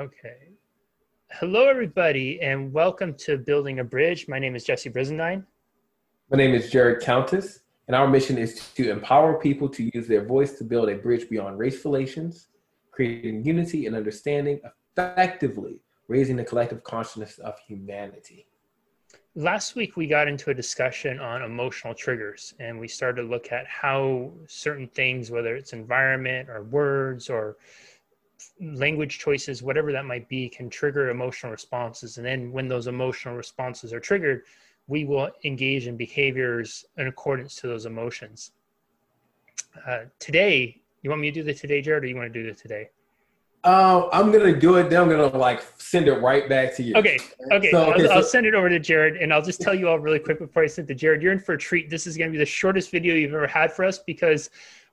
[0.00, 0.48] Okay.
[1.30, 4.28] Hello, everybody, and welcome to Building a Bridge.
[4.28, 5.44] My name is Jesse Brizendine.
[6.30, 10.24] My name is Jared Countess, and our mission is to empower people to use their
[10.24, 12.48] voice to build a bridge beyond race relations,
[12.90, 14.62] creating unity and understanding,
[14.96, 18.46] effectively raising the collective consciousness of humanity.
[19.34, 23.52] Last week, we got into a discussion on emotional triggers, and we started to look
[23.52, 27.58] at how certain things, whether it's environment or words or
[28.60, 32.16] language choices, whatever that might be, can trigger emotional responses.
[32.16, 34.42] And then when those emotional responses are triggered,
[34.86, 38.52] we will engage in behaviors in accordance to those emotions.
[39.86, 42.48] Uh, today, you want me to do the today, Jared, or you want to do
[42.48, 42.90] the today?
[43.62, 44.88] Uh, I'm gonna do it.
[44.88, 46.94] Then I'm gonna like send it right back to you.
[46.94, 47.18] Okay.
[47.52, 47.70] Okay.
[47.70, 49.86] So, okay I'll, so- I'll, send it over to Jared, and I'll just tell you
[49.88, 51.20] all really quick before I send it to Jared.
[51.20, 51.90] You're in for a treat.
[51.90, 54.48] This is gonna be the shortest video you've ever had for us because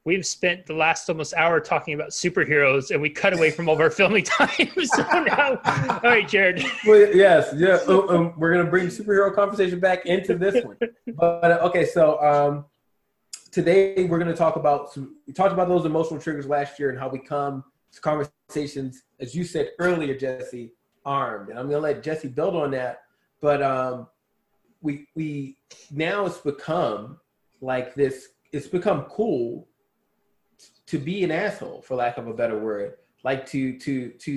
[0.07, 3.75] we've spent the last almost hour talking about superheroes and we cut away from all
[3.75, 4.49] of our filming time.
[4.85, 6.63] so now, all right, Jared.
[6.88, 7.80] Well, yes, yeah.
[7.88, 10.77] Um, um, we're gonna bring superhero conversation back into this one.
[11.08, 12.66] But uh, okay, so um,
[13.52, 14.97] today we're gonna talk about.
[15.27, 19.36] we talked about those emotional triggers last year and how we come to conversations, as
[19.36, 20.71] you said earlier, Jesse,
[21.05, 21.49] armed.
[21.49, 23.02] And I'm gonna let Jesse build on that.
[23.42, 24.08] But um,
[24.81, 25.58] we we
[25.92, 27.19] now it's become
[27.59, 28.30] like this.
[28.53, 29.67] It's become cool
[30.88, 34.31] to be an asshole, for lack of a better word, like to to to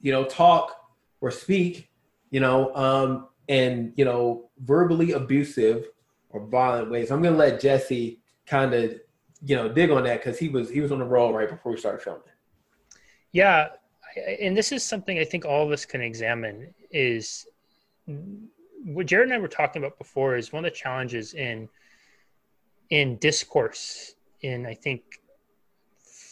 [0.00, 0.76] you know talk
[1.20, 1.90] or speak,
[2.30, 5.86] you know, um, and you know verbally abusive
[6.30, 7.10] or violent ways.
[7.10, 9.00] I'm gonna let Jesse kind of
[9.42, 11.72] you know dig on that because he was he was on the roll right before
[11.72, 12.22] we started filming.
[13.32, 13.68] Yeah,
[14.40, 17.46] and this is something I think all of us can examine is
[18.84, 21.68] what Jared and I were talking about before is one of the challenges in
[22.90, 25.17] in discourse in I think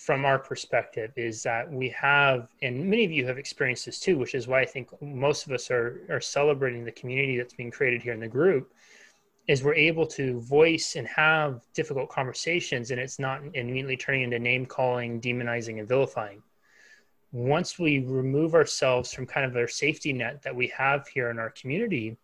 [0.06, 4.16] from our perspective is that we have, and many of you have experienced this too,
[4.16, 7.72] which is why I think most of us are, are celebrating the community that's being
[7.72, 8.72] created here in the group,
[9.48, 14.38] is we're able to voice and have difficult conversations and it's not immediately turning into
[14.38, 16.40] name calling, demonizing, and vilifying.
[17.32, 21.38] Once we remove ourselves from kind of our safety net that we have here in
[21.40, 22.16] our community,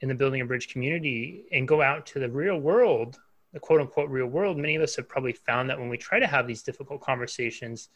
[0.00, 3.20] in the Building a Bridge community, and go out to the real world
[3.52, 6.18] the quote unquote real world, many of us have probably found that when we try
[6.18, 7.88] to have these difficult conversations,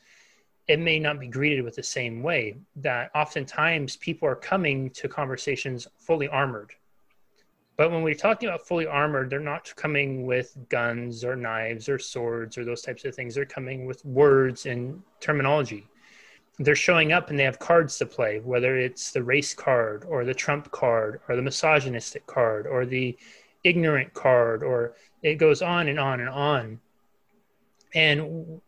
[0.66, 2.56] it may not be greeted with the same way.
[2.76, 6.72] That oftentimes people are coming to conversations fully armored.
[7.76, 11.98] But when we're talking about fully armored, they're not coming with guns or knives or
[11.98, 13.34] swords or those types of things.
[13.34, 15.88] They're coming with words and terminology.
[16.60, 20.24] They're showing up and they have cards to play, whether it's the race card or
[20.24, 23.18] the Trump card or the misogynistic card or the
[23.64, 26.78] ignorant card or it goes on and on and on.
[27.94, 28.60] And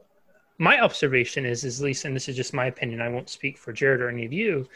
[0.59, 3.73] my observation is, is least, and this is just my opinion, I won't speak for
[3.73, 4.67] Jared or any of you,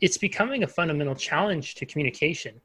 [0.00, 2.60] it's becoming a fundamental challenge to communication.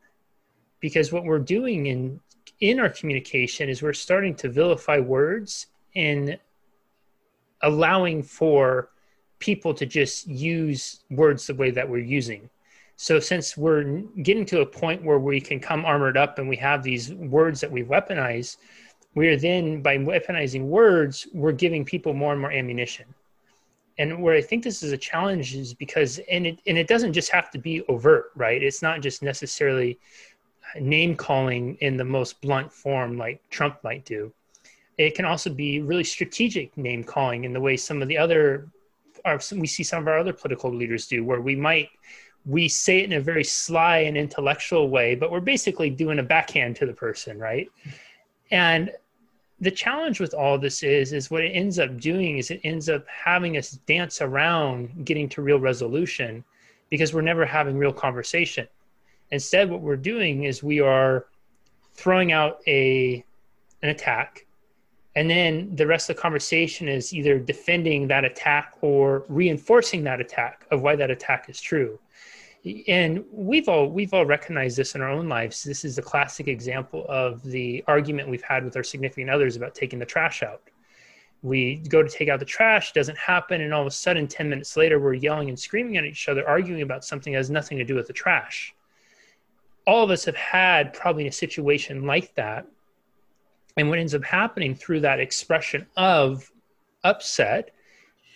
[0.82, 2.20] Because what we're doing in
[2.60, 6.38] in our communication is we're starting to vilify words and
[7.62, 8.90] allowing for
[9.40, 12.50] people to just use words the way that we're using.
[13.04, 13.84] So since we're
[14.22, 17.60] getting to a point where we can come armored up and we have these words
[17.60, 18.56] that we've weaponized,
[19.14, 23.04] we are then by weaponizing words, we're giving people more and more ammunition.
[23.98, 27.12] And where I think this is a challenge is because and it and it doesn't
[27.12, 28.64] just have to be overt, right?
[28.64, 30.00] It's not just necessarily
[30.80, 34.32] name calling in the most blunt form like Trump might do.
[34.98, 38.70] It can also be really strategic name calling in the way some of the other
[39.52, 41.90] we see some of our other political leaders do, where we might
[42.46, 46.24] we say it in a very sly and intellectual way, but we're basically doing a
[46.24, 47.70] backhand to the person, right?
[48.52, 48.92] And
[49.62, 52.90] the challenge with all this is is what it ends up doing is it ends
[52.90, 56.44] up having us dance around getting to real resolution
[56.90, 58.68] because we're never having real conversation.
[59.32, 61.28] Instead, what we're doing is we are
[61.94, 63.24] throwing out a
[63.82, 64.46] an attack
[65.16, 70.20] and then the rest of the conversation is either defending that attack or reinforcing that
[70.20, 72.00] attack of why that attack is true
[72.88, 75.64] and we've all we've all recognized this in our own lives.
[75.64, 79.76] This is a classic example of the argument we've had with our significant others about
[79.76, 80.62] taking the trash out.
[81.42, 84.50] We go to take out the trash doesn't happen and all of a sudden 10
[84.50, 87.78] minutes later we're yelling and screaming at each other arguing about something that has nothing
[87.80, 88.74] to do with the trash.
[89.86, 92.66] All of us have had probably a situation like that.
[93.76, 96.50] And what ends up happening through that expression of
[97.04, 97.72] upset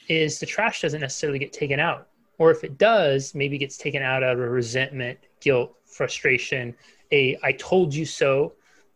[0.10, 4.02] is the trash doesn't necessarily get taken out or if it does, maybe gets taken
[4.02, 6.76] out of a resentment, guilt, frustration,
[7.12, 8.54] a I told you so.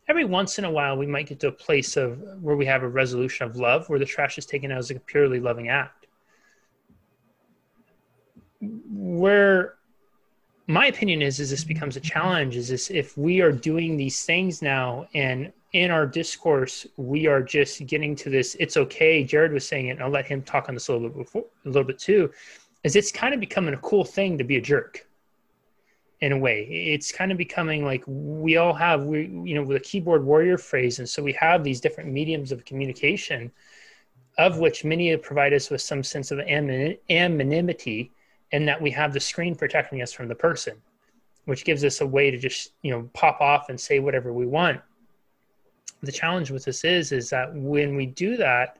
[0.07, 2.83] Every once in a while, we might get to a place of where we have
[2.83, 6.01] a resolution of love, where the trash is taken out as a purely loving act.
[8.61, 9.75] where
[10.67, 14.23] my opinion is is this becomes a challenge is this if we are doing these
[14.23, 19.51] things now and in our discourse we are just getting to this it's okay jared
[19.51, 21.67] was saying it and i'll let him talk on this a little bit before a
[21.67, 22.31] little bit too
[22.83, 25.07] is it's kind of becoming a cool thing to be a jerk
[26.19, 26.63] in a way.
[26.63, 30.57] It's kind of becoming like we all have we you know with a keyboard warrior
[30.57, 33.51] phrase and so we have these different mediums of communication
[34.37, 38.11] of which many provide us with some sense of anonymity
[38.53, 40.81] and that we have the screen protecting us from the person
[41.45, 44.45] which gives us a way to just you know pop off and say whatever we
[44.45, 44.79] want.
[46.03, 48.77] The challenge with this is is that when we do that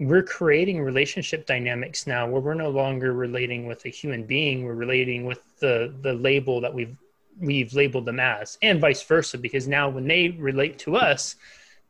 [0.00, 4.74] we're creating relationship dynamics now where we're no longer relating with a human being we're
[4.74, 6.96] relating with the the label that we've
[7.40, 11.36] we've labeled them as and vice versa because now when they relate to us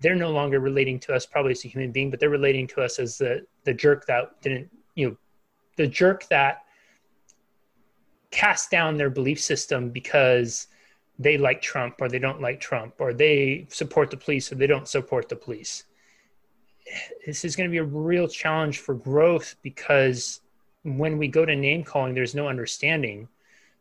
[0.01, 2.83] they're no longer relating to us probably as a human being but they're relating to
[2.83, 5.17] us as the the jerk that didn't you know
[5.77, 6.63] the jerk that
[8.31, 10.67] cast down their belief system because
[11.19, 14.67] they like Trump or they don't like Trump or they support the police or they
[14.67, 15.85] don't support the police
[17.27, 20.41] this is going to be a real challenge for growth because
[20.83, 23.29] when we go to name calling, there's no understanding.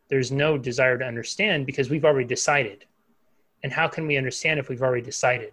[0.08, 2.86] There's no desire to understand because we've already decided.
[3.62, 5.52] And how can we understand if we've already decided?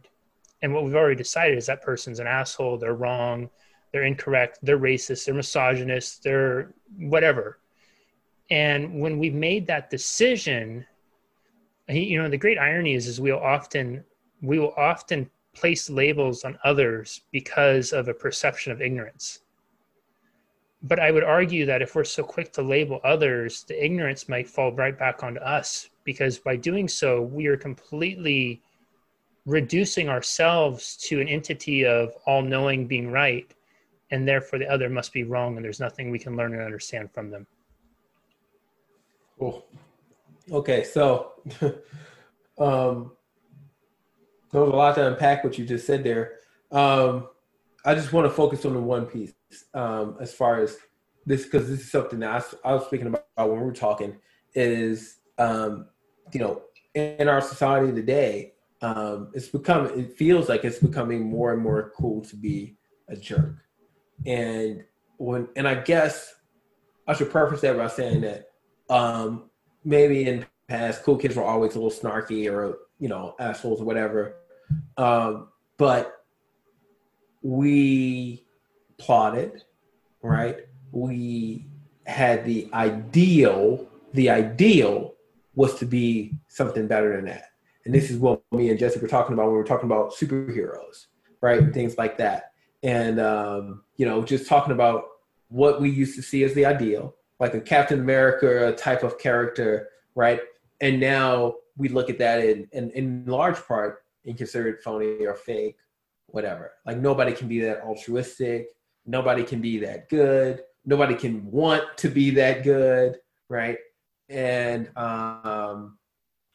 [0.62, 3.50] And what we've already decided is that person's an asshole, they're wrong,
[3.92, 7.60] they're incorrect, they're racist, they're misogynist, they're whatever.
[8.50, 10.86] And when we've made that decision,
[11.88, 14.04] you know, the great irony is, is we'll often,
[14.42, 19.40] we will often place labels on others because of a perception of ignorance.
[20.84, 24.50] But I would argue that if we're so quick to label others, the ignorance might
[24.50, 28.62] fall right back onto us because by doing so, we are completely
[29.46, 33.54] reducing ourselves to an entity of all knowing being right,
[34.12, 37.12] and therefore the other must be wrong, and there's nothing we can learn and understand
[37.12, 37.46] from them.
[39.38, 39.66] Cool.
[40.52, 41.34] Okay, so
[42.58, 43.12] um,
[44.52, 46.40] there was a lot to unpack what you just said there.
[46.72, 47.28] Um,
[47.86, 49.34] I just want to focus on the one piece
[49.74, 50.78] um, as far as
[51.26, 54.18] this, because this is something that I, I, was speaking about when we were talking.
[54.54, 55.88] Is um,
[56.34, 56.64] you know,
[56.94, 59.88] in our society today, um, it's become.
[59.98, 62.78] It feels like it's becoming more and more cool to be
[63.08, 63.56] a jerk,
[64.26, 64.84] and
[65.18, 66.34] when and I guess
[67.08, 68.50] I should preface that by saying that
[68.90, 69.50] um,
[69.84, 73.84] maybe in past, cool kids were always a little snarky or you know assholes or
[73.84, 74.36] whatever.
[74.96, 76.24] Um, but
[77.42, 78.46] we
[78.98, 79.64] plotted,
[80.22, 80.60] right?
[80.92, 81.66] We
[82.06, 85.16] had the ideal, the ideal
[85.56, 87.46] was to be something better than that.
[87.86, 90.14] And this is what me and Jesse were talking about when we were talking about
[90.14, 91.08] superheroes,
[91.42, 91.74] right?
[91.74, 92.52] Things like that.
[92.84, 95.06] And, um, you know, just talking about
[95.50, 99.90] what we used to see as the ideal, like a Captain America type of character,
[100.14, 100.42] right?
[100.80, 105.26] And now we look at that in, in, in large part and consider it phony
[105.26, 105.78] or fake,
[106.28, 106.74] whatever.
[106.86, 108.68] Like nobody can be that altruistic.
[109.08, 110.62] Nobody can be that good.
[110.86, 113.18] Nobody can want to be that good,
[113.50, 113.78] right?
[114.30, 115.98] And um,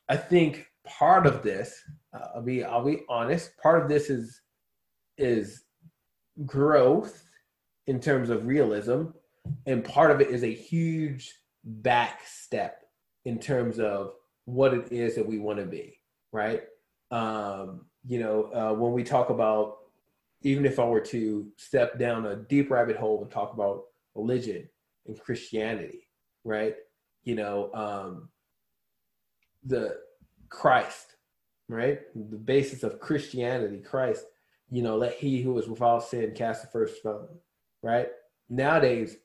[0.08, 1.74] I think part of this,
[2.14, 4.40] uh, I'll be I'll be honest, part of this is
[5.18, 5.64] is
[6.44, 7.26] growth
[7.88, 9.06] in terms of realism,
[9.66, 11.34] and part of it is a huge
[11.64, 12.84] back step
[13.24, 14.12] in terms of
[14.46, 16.00] what it is that we want to be,
[16.32, 16.62] right?
[17.10, 19.78] Um, you know, uh, when we talk about,
[20.42, 23.84] even if I were to step down a deep rabbit hole and talk about
[24.14, 24.68] religion
[25.06, 26.08] and Christianity,
[26.44, 26.76] right?
[27.24, 28.28] You know, um,
[29.64, 29.96] the
[30.48, 31.16] Christ,
[31.68, 32.00] right?
[32.14, 34.24] The basis of Christianity, Christ,
[34.70, 37.28] you know, let he who is without sin cast the first stone,
[37.82, 38.08] right?
[38.48, 39.16] Nowadays,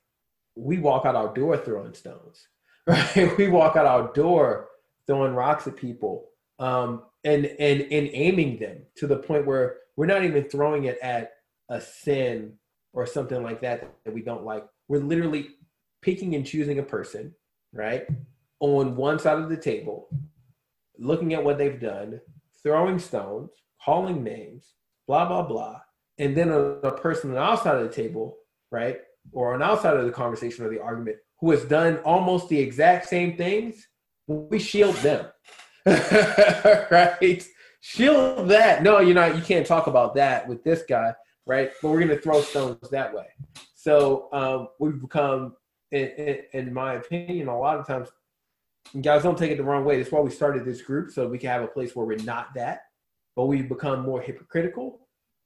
[0.55, 2.47] we walk out our door throwing stones,
[2.87, 3.37] right?
[3.37, 4.69] We walk out our door
[5.11, 6.29] throwing rocks at people.
[6.57, 10.97] Um, and and and aiming them to the point where we're not even throwing it
[11.01, 11.33] at
[11.69, 12.53] a sin
[12.93, 14.65] or something like that that we don't like.
[14.87, 15.49] We're literally
[16.01, 17.33] picking and choosing a person,
[17.73, 18.07] right,
[18.61, 20.07] on one side of the table,
[20.97, 22.21] looking at what they've done,
[22.63, 23.49] throwing stones,
[23.83, 24.73] calling names,
[25.07, 25.81] blah blah blah,
[26.19, 28.37] and then a, a person on the outside of the table,
[28.71, 29.01] right,
[29.33, 33.09] or on outside of the conversation or the argument, who has done almost the exact
[33.09, 33.87] same things,
[34.27, 35.25] we shield them
[35.85, 37.43] right?
[37.79, 38.83] Shield that.
[38.83, 39.35] No, you're not.
[39.35, 41.13] You can't talk about that with this guy,
[41.47, 41.71] right?
[41.81, 43.25] But we're gonna throw stones that way.
[43.73, 45.55] So um, we've become,
[45.91, 48.09] in, in, in, my opinion, a lot of times,
[49.01, 49.97] guys don't take it the wrong way.
[49.97, 52.53] That's why we started this group so we can have a place where we're not
[52.53, 52.81] that,
[53.35, 54.99] but we've become more hypocritical,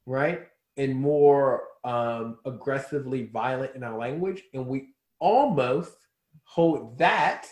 [0.06, 0.48] right?
[0.76, 4.90] And more um, aggressively violent in our language, and we
[5.22, 5.96] almost
[6.44, 7.48] hold that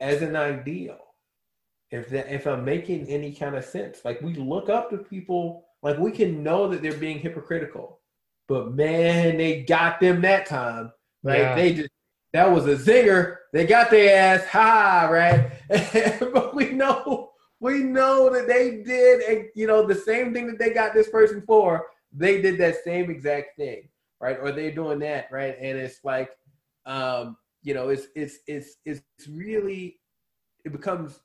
[0.00, 0.98] as an ideal.
[1.90, 5.64] If that if I'm making any kind of sense, like we look up to people,
[5.82, 8.00] like we can know that they're being hypocritical,
[8.46, 10.92] but man, they got them that time.
[11.24, 11.54] Like yeah.
[11.54, 11.90] they just
[12.32, 13.38] that was a zinger.
[13.52, 16.20] They got their ass high, right?
[16.32, 17.30] but we know
[17.60, 21.10] we know that they did, and you know the same thing that they got this
[21.10, 21.86] person for.
[22.12, 23.88] They did that same exact thing,
[24.20, 24.38] right?
[24.40, 25.56] Or they're doing that, right?
[25.60, 26.30] And it's like,
[26.86, 30.00] um, you know, it's it's it's it's really
[30.64, 31.20] it becomes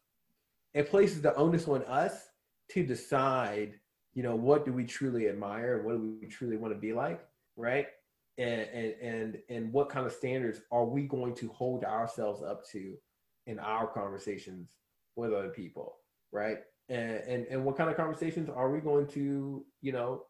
[0.74, 2.30] it places the onus on us
[2.72, 3.80] to decide,
[4.14, 6.94] you know, what do we truly admire and what do we truly want to be
[6.94, 7.22] like,
[7.56, 7.88] right?
[8.38, 12.68] And and and and what kind of standards are we going to hold ourselves up
[12.72, 12.96] to
[13.48, 14.76] in our conversations
[15.16, 15.96] with other people,
[16.32, 16.60] right?
[16.90, 20.24] And and and what kind of conversations are we going to, you know,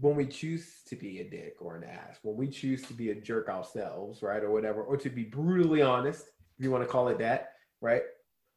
[0.00, 3.10] when we choose to be a dick or an ass, when we choose to be
[3.10, 6.24] a jerk ourselves, right, or whatever, or to be brutally honest,
[6.58, 7.50] if you want to call it that,
[7.80, 8.02] right?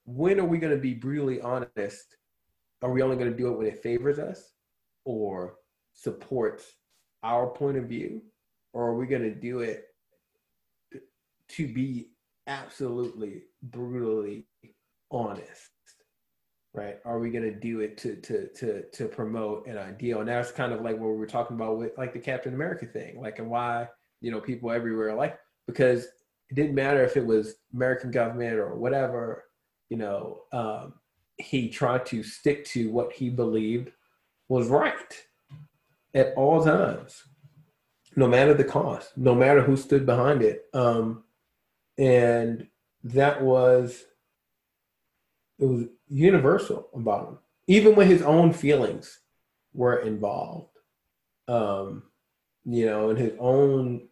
[0.05, 2.15] When are we going to be brutally honest?
[2.81, 4.51] Are we only going to do it when it favors us
[5.05, 5.55] or
[5.93, 6.65] supports
[7.23, 8.23] our point of view?
[8.73, 9.85] Or are we going to do it
[11.49, 12.11] to be
[12.47, 14.47] absolutely brutally
[15.11, 15.69] honest?
[16.73, 16.97] Right?
[17.05, 20.19] Are we going to do it to to to to promote an ideal?
[20.19, 22.85] And that's kind of like what we were talking about with like the Captain America
[22.85, 23.87] thing, like and why
[24.21, 25.37] you know people everywhere like
[25.67, 26.05] because
[26.49, 29.45] it didn't matter if it was American government or whatever,
[29.89, 30.93] you know, um,
[31.37, 33.91] he tried to stick to what he believed
[34.49, 35.23] was right
[36.13, 37.23] at all times,
[38.17, 40.65] no matter the cost, no matter who stood behind it.
[40.73, 41.23] Um,
[41.97, 42.67] and
[43.05, 44.03] that was
[45.61, 47.37] it was universal about him,
[47.67, 49.19] even when his own feelings
[49.73, 50.75] were involved.
[51.47, 52.03] Um,
[52.65, 54.07] you know, and his own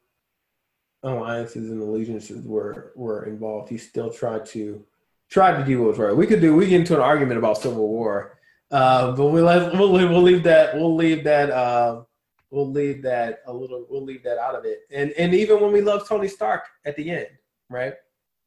[1.04, 3.70] alliances and allegiances were were involved.
[3.70, 4.86] He still tried to
[5.30, 6.16] tried to do what was right.
[6.16, 8.40] We could do we get into an argument about civil war,
[8.72, 12.04] uh, but we let we'll, we'll leave that we'll leave that uh,
[12.52, 14.82] we'll leave that a little we'll leave that out of it.
[14.92, 17.28] And and even when we love Tony Stark at the end,
[17.70, 17.94] right?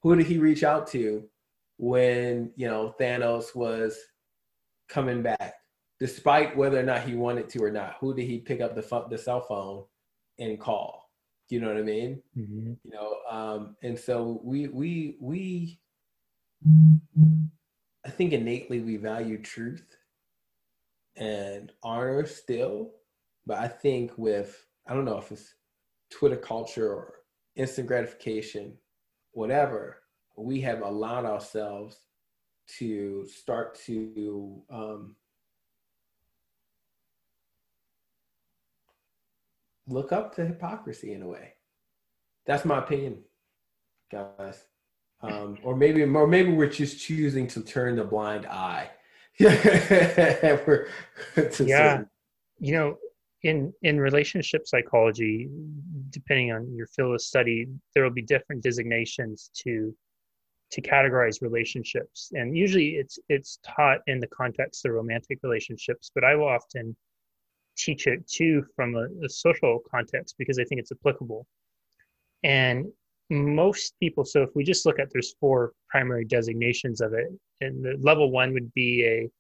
[0.03, 1.29] Who did he reach out to
[1.83, 3.99] when you know Thanos was
[4.89, 5.55] coming back,
[5.99, 7.97] despite whether or not he wanted to or not.
[7.99, 9.85] Who did he pick up the the cell phone
[10.39, 11.11] and call?
[11.49, 12.23] You know what I mean?
[12.39, 12.75] Mm-hmm.
[12.85, 15.81] You know, um, and so we we we
[18.07, 19.97] I think innately we value truth
[21.17, 22.93] and honor still,
[23.45, 25.53] but I think with I don't know if it's
[26.11, 27.15] Twitter culture or
[27.57, 28.79] instant gratification,
[29.33, 30.02] whatever,
[30.37, 31.99] we have allowed ourselves
[32.79, 35.17] to start to um,
[39.87, 41.55] look up to hypocrisy in a way.
[42.47, 43.19] That's my opinion,
[44.11, 44.65] guys.
[45.21, 48.91] Um, or maybe, or maybe we're just choosing to turn the blind eye.
[49.39, 49.57] yeah,
[51.37, 52.11] certain.
[52.59, 52.97] you know,
[53.45, 55.49] in in relationship psychology,
[56.11, 59.95] depending on your field of study, there will be different designations to
[60.73, 62.33] to categorize relationships.
[62.35, 66.97] And usually it's it's taught in the context of romantic relationships but i will often
[67.77, 71.47] teach it too from a, a social context because i think it's applicable.
[72.43, 72.87] And
[73.31, 77.29] most people so if we just look at there's four primary designations of it.
[77.61, 79.31] And the level one would be a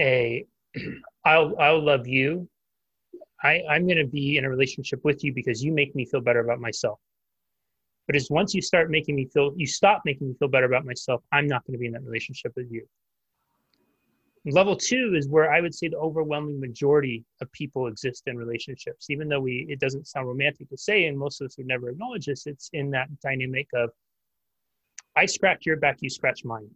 [0.00, 0.46] a
[1.24, 2.48] i'll i'll love you.
[3.42, 6.22] I i'm going to be in a relationship with you because you make me feel
[6.22, 6.98] better about myself
[8.06, 10.84] but as once you start making me feel, you stop making me feel better about
[10.84, 12.86] myself, I'm not going to be in that relationship with you.
[14.46, 19.08] Level two is where I would say the overwhelming majority of people exist in relationships,
[19.08, 21.88] even though we it doesn't sound romantic to say, and most of us would never
[21.88, 22.46] acknowledge this.
[22.46, 23.90] It's in that dynamic of
[25.16, 26.68] I scratch your back, you scratch mine.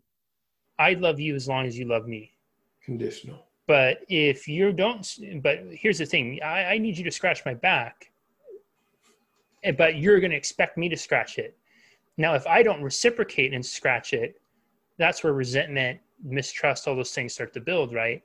[0.79, 2.33] I love you as long as you love me.
[2.83, 3.45] Conditional.
[3.67, 5.07] But if you don't,
[5.43, 8.11] but here's the thing I, I need you to scratch my back
[9.65, 11.57] Eh, but you're going to expect me to scratch it.
[12.17, 14.41] Now, if I don't reciprocate and scratch it,
[14.99, 18.23] that's where resentment, mistrust, all those things start to build, right?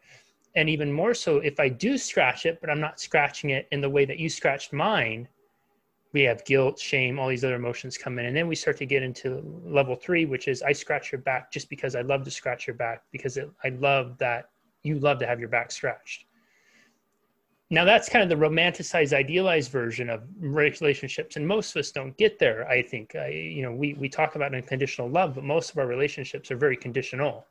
[0.55, 3.81] And even more so, if I do scratch it, but I'm not scratching it in
[3.81, 5.27] the way that you scratched mine,
[6.11, 8.25] we have guilt, shame, all these other emotions come in.
[8.25, 11.51] And then we start to get into level three, which is I scratch your back
[11.51, 14.49] just because I love to scratch your back because it, I love that
[14.83, 16.25] you love to have your back scratched.
[17.69, 22.15] Now that's kind of the romanticized, idealized version of relationships, and most of us don't
[22.17, 22.67] get there.
[22.67, 25.87] I think, I, you know, we we talk about unconditional love, but most of our
[25.87, 27.47] relationships are very conditional.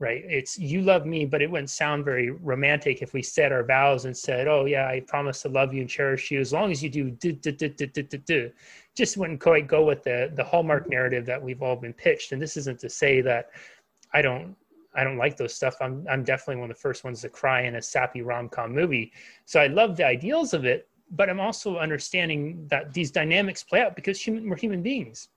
[0.00, 0.24] right?
[0.26, 4.04] It's you love me, but it wouldn't sound very romantic if we said our vows
[4.04, 6.82] and said, "Oh yeah, I promise to love you and cherish you as long as
[6.82, 8.52] you do." do.
[8.96, 12.32] Just wouldn't quite go with the the hallmark narrative that we've all been pitched.
[12.32, 13.50] And this isn't to say that
[14.12, 14.56] I don't
[14.94, 15.76] I don't like those stuff.
[15.80, 18.74] I'm I'm definitely one of the first ones to cry in a sappy rom com
[18.74, 19.12] movie.
[19.46, 23.80] So I love the ideals of it, but I'm also understanding that these dynamics play
[23.80, 25.28] out because human, we're human beings.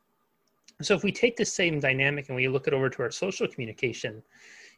[0.81, 3.47] So if we take the same dynamic and we look it over to our social
[3.47, 4.21] communication,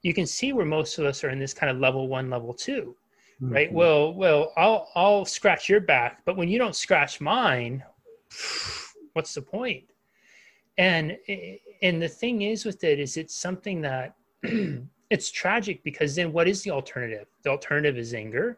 [0.04, 2.54] you can see where most of us are in this kind of level one, level
[2.54, 2.96] 2
[3.42, 3.54] mm-hmm.
[3.54, 3.72] right?
[3.72, 7.84] Well, well, I'll I'll scratch your back, but when you don't scratch mine,
[9.14, 9.86] what's the point?
[10.78, 11.18] And
[11.82, 14.16] and the thing is with it is it's something that
[15.10, 17.28] it's tragic because then what is the alternative?
[17.44, 18.58] The alternative is anger.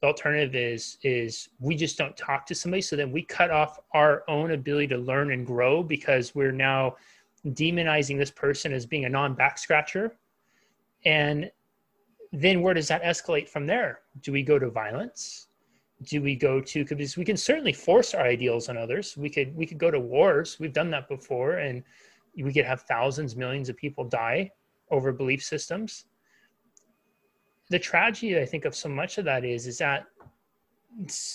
[0.00, 3.78] The alternative is is we just don't talk to somebody, so then we cut off
[3.92, 6.96] our own ability to learn and grow because we're now
[7.48, 10.16] demonizing this person as being a non-back scratcher.
[11.04, 11.50] And
[12.32, 14.00] then where does that escalate from there?
[14.20, 15.48] Do we go to violence?
[16.02, 19.16] Do we go to because we can certainly force our ideals on others.
[19.16, 20.58] We could we could go to wars.
[20.58, 21.82] We've done that before and
[22.36, 24.50] we could have thousands millions of people die
[24.94, 26.06] over belief systems.
[27.70, 30.06] The tragedy i think of so much of that is is that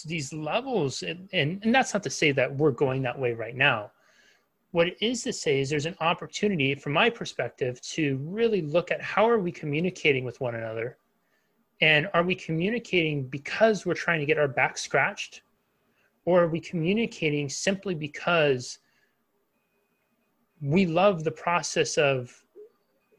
[0.06, 3.56] these levels and, and, and that's not to say that we're going that way right
[3.56, 3.92] now.
[4.72, 8.92] What it is to say is there's an opportunity from my perspective to really look
[8.92, 10.98] at how are we communicating with one another
[11.82, 15.42] and are we communicating because we're trying to get our back scratched
[16.25, 18.80] or are we communicating simply because
[20.62, 22.44] we love the process of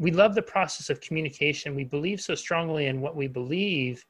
[0.01, 4.05] we love the process of communication we believe so strongly in what we believe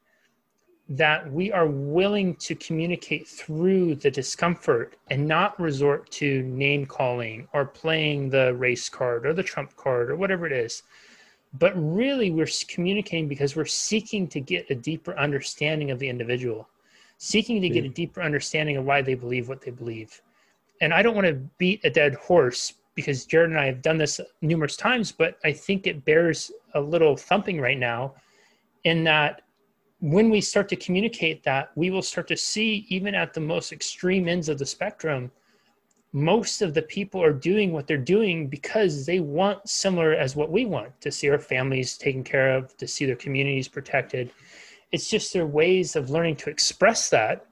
[0.89, 7.47] that we are willing to communicate through the discomfort and not resort to name calling
[7.53, 10.83] or playing the race card or the trump card or whatever it is.
[11.53, 16.67] But really, we're communicating because we're seeking to get a deeper understanding of the individual,
[17.17, 20.21] seeking to get a deeper understanding of why they believe what they believe.
[20.81, 23.97] And I don't want to beat a dead horse because Jared and I have done
[23.97, 28.15] this numerous times, but I think it bears a little thumping right now
[28.83, 29.43] in that
[29.99, 33.71] when we start to communicate that, we will start to see, even at the most
[33.71, 35.31] extreme ends of the spectrum,
[36.13, 40.51] most of the people are doing what they're doing because they want similar as what
[40.51, 44.31] we want to see our families taken care of, to see their communities protected.
[44.91, 47.45] It's just their ways of learning to express that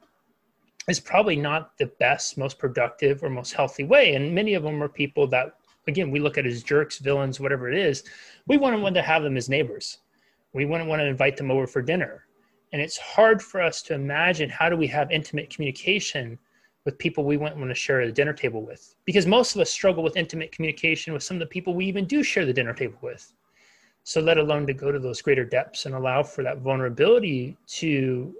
[0.89, 4.15] is probably not the best, most productive, or most healthy way.
[4.15, 5.55] And many of them are people that,
[5.87, 8.03] again, we look at as jerks, villains, whatever it is.
[8.47, 9.99] We wouldn't want to have them as neighbors.
[10.53, 12.25] We wouldn't want to invite them over for dinner
[12.71, 16.37] and it's hard for us to imagine how do we have intimate communication
[16.85, 19.69] with people we wouldn't want to share the dinner table with because most of us
[19.69, 22.73] struggle with intimate communication with some of the people we even do share the dinner
[22.73, 23.33] table with
[24.03, 28.33] so let alone to go to those greater depths and allow for that vulnerability to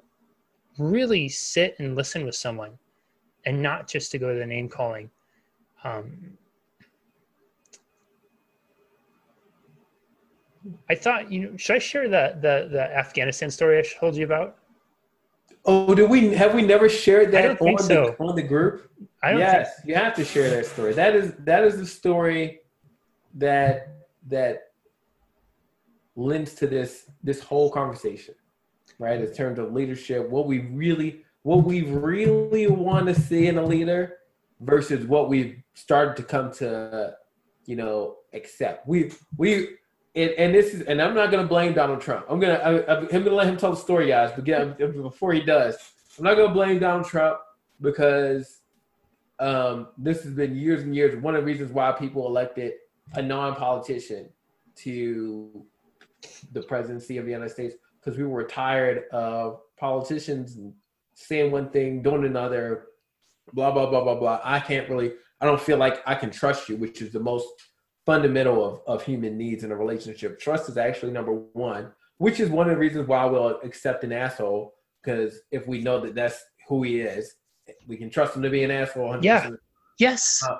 [0.79, 2.71] really sit and listen with someone
[3.45, 5.09] and not just to go to the name calling
[5.83, 6.37] um,
[10.89, 11.57] I thought you know.
[11.57, 14.57] Should I share the the the Afghanistan story I told you about?
[15.65, 18.15] Oh, do we have we never shared that on so.
[18.17, 18.89] the on the group?
[19.23, 19.89] I don't yes, think...
[19.89, 20.93] you have to share that story.
[20.93, 22.61] That is that is the story
[23.35, 23.89] that
[24.27, 24.71] that
[26.15, 28.35] lends to this this whole conversation,
[28.99, 29.19] right?
[29.19, 33.63] In terms of leadership, what we really what we really want to see in a
[33.63, 34.17] leader
[34.59, 37.15] versus what we've started to come to,
[37.65, 38.87] you know, accept.
[38.87, 39.69] We we
[40.15, 42.25] and, and this is, and I'm not to blame Donald Trump.
[42.29, 44.31] I'm to, I'm going to let him tell the story, guys.
[44.35, 45.77] But get, before he does,
[46.17, 47.39] I'm not to blame Donald Trump
[47.79, 48.61] because
[49.39, 51.15] um, this has been years and years.
[51.21, 52.73] One of the reasons why people elected
[53.13, 54.29] a non-politician
[54.77, 55.65] to
[56.51, 60.57] the presidency of the United States because we were tired of politicians
[61.15, 62.85] saying one thing, doing another,
[63.53, 64.41] blah blah blah blah blah.
[64.43, 65.13] I can't really.
[65.41, 67.47] I don't feel like I can trust you, which is the most
[68.05, 70.39] fundamental of, of human needs in a relationship.
[70.39, 74.11] Trust is actually number one, which is one of the reasons why we'll accept an
[74.11, 74.73] asshole.
[75.01, 77.35] Because if we know that that's who he is,
[77.87, 79.13] we can trust him to be an asshole.
[79.13, 79.23] 100%.
[79.23, 79.49] Yeah.
[79.97, 80.43] Yes.
[80.47, 80.57] Uh,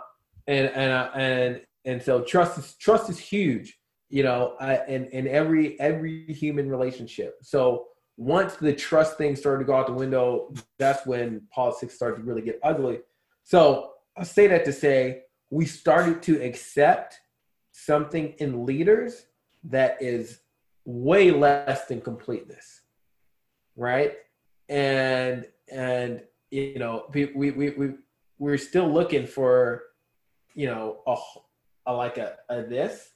[0.48, 3.79] and and uh, and and so trust is trust is huge.
[4.10, 7.38] You know, uh, in in every every human relationship.
[7.42, 12.18] So once the trust thing started to go out the window, that's when politics started
[12.18, 13.00] to really get ugly.
[13.44, 17.20] So I say that to say we started to accept
[17.72, 19.26] something in leaders
[19.64, 20.42] that is
[20.86, 22.82] way less than completeness
[23.76, 24.16] right
[24.68, 27.94] and and you know we we we,
[28.38, 29.84] we are still looking for
[30.54, 31.16] you know a,
[31.88, 33.12] a like a, a this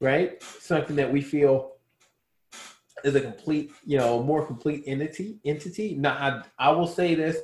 [0.00, 0.42] right?
[0.42, 1.72] Something that we feel
[3.04, 5.38] is a complete, you know, more complete entity.
[5.44, 5.94] Entity.
[5.94, 7.38] Now, I, I will say this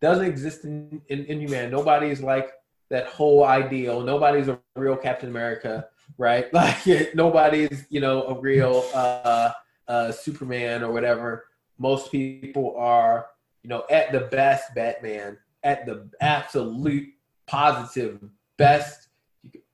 [0.00, 1.72] doesn't exist in, in, in humanity.
[1.72, 2.50] Nobody is like
[2.90, 4.00] that whole ideal.
[4.02, 5.86] Nobody's a real Captain America,
[6.18, 6.46] right?
[6.52, 9.52] Like nobody's, you know, a real uh,
[9.88, 11.46] uh, Superman or whatever.
[11.78, 13.26] Most people are,
[13.62, 17.08] you know, at the best Batman, at the absolute
[17.46, 18.20] positive
[18.56, 19.08] best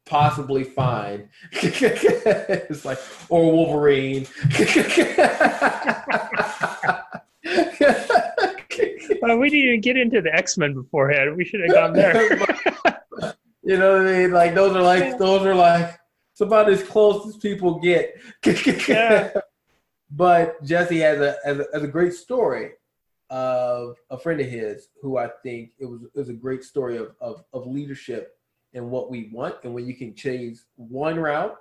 [0.06, 1.28] possibly find.
[1.52, 4.26] it's like, or Wolverine.
[9.20, 11.36] well, we didn't even get into the X Men beforehand.
[11.36, 12.38] We should have gone there.
[13.62, 14.32] you know what I mean?
[14.32, 15.98] Like those are like those are like
[16.32, 18.14] it's about as close as people get.
[18.88, 19.32] yeah.
[20.08, 22.70] But Jesse has a, has a has a great story
[23.28, 26.96] of a friend of his who I think it was it was a great story
[26.96, 28.35] of, of, of leadership
[28.76, 31.56] and what we want and when you can choose one route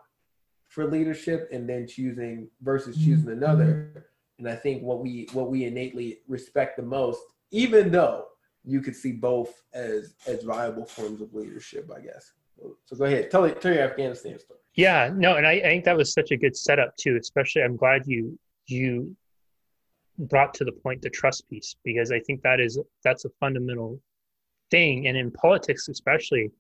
[0.68, 3.06] for leadership and then choosing versus mm-hmm.
[3.06, 4.08] choosing another.
[4.38, 7.20] And I think what we what we innately respect the most,
[7.52, 8.26] even though
[8.66, 12.34] you could see both as as viable forms of leadership, I guess.
[12.86, 14.60] So go ahead, tell tell your Afghanistan story.
[14.76, 17.18] Yeah, no, and I, I think that was such a good setup too.
[17.20, 19.16] Especially, I'm glad you you
[20.18, 24.02] brought to the point the trust piece because I think that is that's a fundamental
[24.72, 25.08] thing.
[25.08, 26.52] And in politics, especially,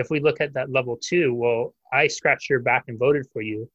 [0.00, 3.42] if we look at that level two, well, I scratched your back and voted for
[3.42, 3.68] you.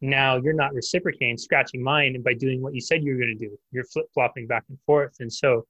[0.00, 3.36] Now you're not reciprocating, scratching mine and by doing what you said you were going
[3.36, 3.58] to do.
[3.72, 5.16] You're flip flopping back and forth.
[5.20, 5.66] And so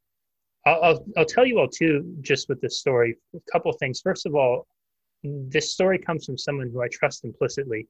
[0.66, 4.00] I'll, I'll, I'll tell you all too, just with this story, a couple things.
[4.00, 4.66] First of all,
[5.24, 7.86] this story comes from someone who I trust implicitly.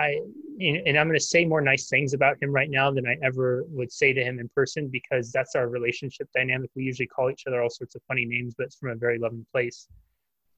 [0.00, 0.18] I
[0.60, 3.64] and I'm going to say more nice things about him right now than I ever
[3.68, 6.70] would say to him in person because that's our relationship dynamic.
[6.74, 9.18] We usually call each other all sorts of funny names, but it's from a very
[9.18, 9.86] loving place.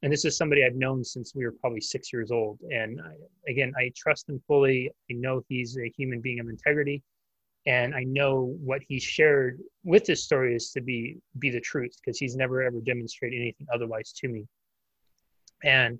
[0.02, 2.60] And this is somebody I've known since we were probably six years old.
[2.70, 4.90] And I, again, I trust him fully.
[5.10, 7.02] I know he's a human being of integrity,
[7.66, 11.96] and I know what he shared with this story is to be be the truth
[12.00, 14.46] because he's never ever demonstrated anything otherwise to me.
[15.64, 15.98] And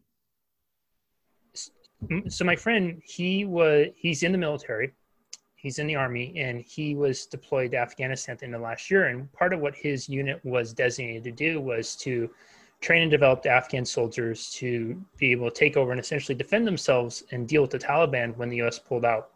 [2.28, 4.92] so my friend he was he's in the military
[5.56, 9.32] he's in the army and he was deployed to afghanistan at the last year and
[9.32, 12.30] part of what his unit was designated to do was to
[12.80, 17.24] train and develop afghan soldiers to be able to take over and essentially defend themselves
[17.32, 19.30] and deal with the taliban when the us pulled out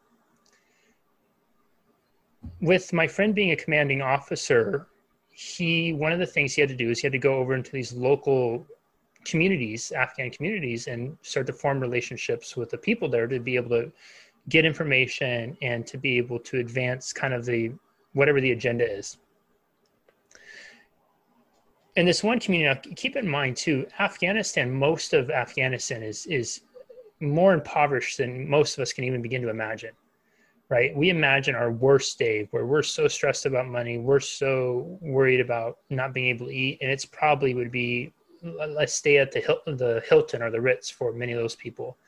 [2.61, 4.87] with my friend being a commanding officer
[5.33, 7.55] he one of the things he had to do is he had to go over
[7.55, 8.66] into these local
[9.24, 13.70] communities, Afghan communities, and start to form relationships with the people there to be able
[13.70, 13.92] to
[14.48, 17.72] get information and to be able to advance kind of the
[18.12, 19.18] whatever the agenda is.
[21.96, 26.62] In this one community, keep in mind too, Afghanistan, most of Afghanistan is is
[27.20, 29.90] more impoverished than most of us can even begin to imagine.
[30.68, 30.94] Right?
[30.94, 35.79] We imagine our worst day where we're so stressed about money, we're so worried about
[35.90, 39.76] not being able to eat, and it's probably would be let's stay at the Hilton,
[39.76, 41.98] the Hilton or the Ritz for many of those people.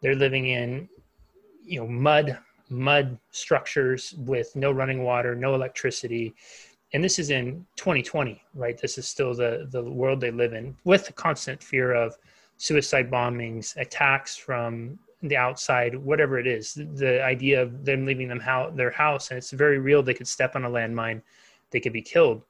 [0.00, 0.88] They're living in,
[1.64, 2.38] you know, mud
[2.70, 6.34] mud structures with no running water, no electricity,
[6.92, 8.78] and this is in 2020, right?
[8.80, 12.16] This is still the the world they live in, with the constant fear of
[12.56, 16.74] suicide bombings, attacks from the outside, whatever it is.
[16.74, 20.02] The idea of them leaving them how their house, and it's very real.
[20.02, 21.22] They could step on a landmine,
[21.70, 22.42] they could be killed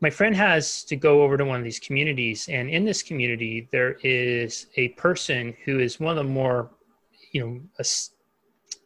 [0.00, 3.68] my friend has to go over to one of these communities and in this community
[3.72, 6.70] there is a person who is one of the more
[7.32, 7.84] you know a,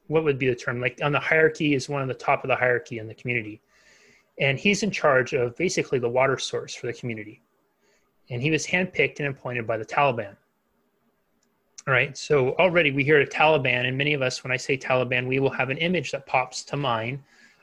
[0.07, 2.49] what would be the term like on the hierarchy is one of the top of
[2.49, 3.61] the hierarchy in the community
[4.41, 7.43] and he's in charge of basically the water source for the community
[8.31, 10.37] and he was handpicked and appointed by the taliban
[11.87, 14.77] all right so already we hear the taliban and many of us when i say
[14.77, 17.19] taliban we will have an image that pops to mind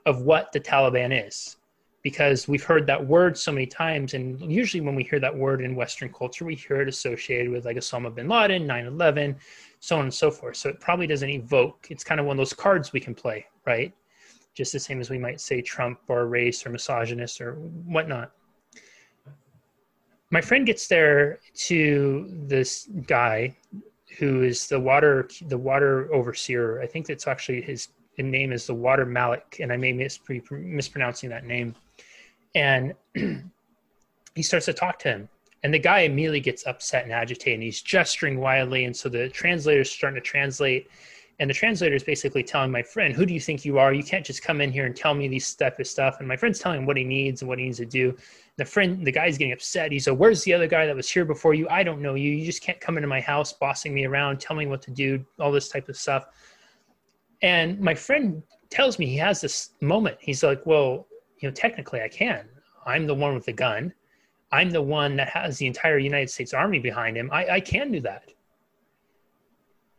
[0.05, 1.57] of what the taliban is
[2.05, 4.13] because we've heard that word so many times.
[4.13, 7.65] And usually, when we hear that word in Western culture, we hear it associated with
[7.65, 9.35] like Osama bin Laden, 9 11,
[9.79, 10.55] so on and so forth.
[10.55, 13.47] So it probably doesn't evoke, it's kind of one of those cards we can play,
[13.65, 13.91] right?
[14.55, 18.31] Just the same as we might say Trump or race or misogynist or whatnot.
[20.31, 23.55] My friend gets there to this guy
[24.17, 26.81] who is the water the water overseer.
[26.81, 31.29] I think that's actually his, name is the Water Malik, and I may be mispronouncing
[31.29, 31.75] that name
[32.55, 32.93] and
[34.35, 35.29] he starts to talk to him
[35.63, 39.29] and the guy immediately gets upset and agitated and he's gesturing wildly and so the
[39.29, 40.87] translator's starting to translate
[41.39, 43.93] and the translator is basically telling my friend, "Who do you think you are?
[43.93, 46.38] You can't just come in here and tell me these type of stuff." And my
[46.38, 48.15] friend's telling him what he needs and what he needs to do.
[48.58, 49.91] The friend, the guy's getting upset.
[49.91, 51.67] He said, "Where's the other guy that was here before you?
[51.69, 52.32] I don't know you.
[52.32, 55.26] You just can't come into my house, bossing me around, telling me what to do,
[55.39, 56.28] all this type of stuff."
[57.41, 60.17] And my friend tells me he has this moment.
[60.21, 61.08] He's like, "Well,
[61.39, 62.48] you know, technically I can.
[62.86, 63.93] I'm the one with the gun.
[64.52, 67.30] I'm the one that has the entire United States Army behind him.
[67.32, 68.32] I, I can do that."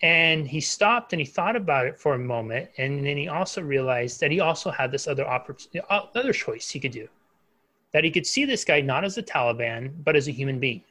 [0.03, 3.63] And he stopped and he thought about it for a moment, and then he also
[3.63, 7.09] realized that he also had this other opportunity, uh, other choice he could do.
[7.93, 10.83] That he could see this guy not as a Taliban, but as a human being.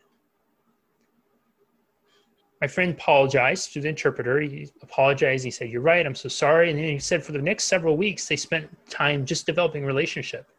[2.62, 4.40] My friend apologized to the interpreter.
[4.42, 5.46] He apologized.
[5.46, 6.04] He said, "You're right.
[6.04, 9.24] I'm so sorry." And then he said, for the next several weeks, they spent time
[9.24, 10.50] just developing relationship.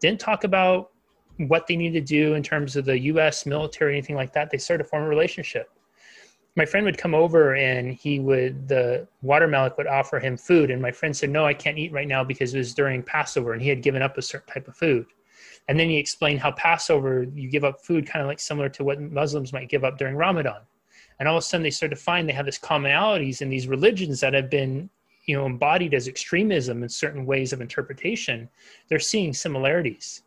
[0.00, 0.90] Didn't talk about
[1.36, 3.46] what they needed to do in terms of the U.S.
[3.46, 4.50] military, anything like that.
[4.50, 5.70] They started to form a relationship
[6.54, 10.70] my friend would come over and he would the water malik would offer him food.
[10.70, 13.52] And my friend said no i can't eat right now because it was during passover
[13.52, 15.06] and he had given up a certain type of food.
[15.68, 18.84] And then he explained how passover you give up food kind of like similar to
[18.84, 20.60] what muslims might give up during ramadan.
[21.18, 23.66] And all of a sudden they started to find they have this commonalities in these
[23.66, 24.90] religions that have been
[25.24, 28.48] you know embodied as extremism in certain ways of interpretation.
[28.88, 30.22] They're seeing similarities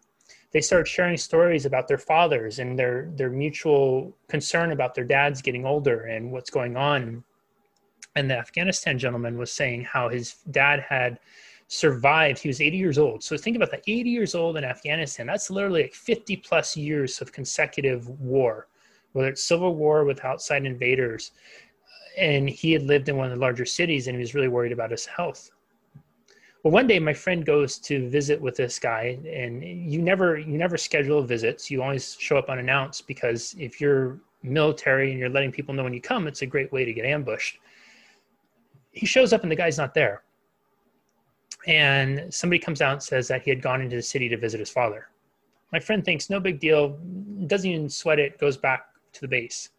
[0.56, 5.42] they started sharing stories about their fathers and their their mutual concern about their dads
[5.42, 7.22] getting older and what's going on.
[8.16, 11.20] And the afghanistan gentleman was saying how his dad had
[11.68, 12.40] survived.
[12.40, 13.22] He was 80 years old.
[13.22, 15.28] So think about that 80 years old in afghanistan.
[15.28, 18.70] That's literally like 50 plus years of consecutive war
[19.12, 21.32] whether it's civil war with outside invaders.
[22.18, 24.72] And he had lived in one of the larger cities and he was really worried
[24.72, 25.52] about his health
[26.66, 30.58] well one day my friend goes to visit with this guy and you never you
[30.58, 31.70] never schedule visits.
[31.70, 35.94] You always show up unannounced because if you're military and you're letting people know when
[35.94, 37.60] you come it's a great way to get ambushed.
[38.92, 40.24] He shows up and the guy's not there.
[41.68, 44.60] And somebody comes out and says that he had gone into the city to visit
[44.60, 45.10] his father.
[45.72, 46.98] My friend thinks no big deal.
[47.46, 49.70] Doesn't even sweat it goes back to the base.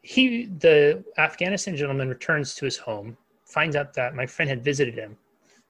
[0.00, 3.18] He the afghanistan gentleman returns to his home
[3.50, 5.16] finds out that my friend had visited him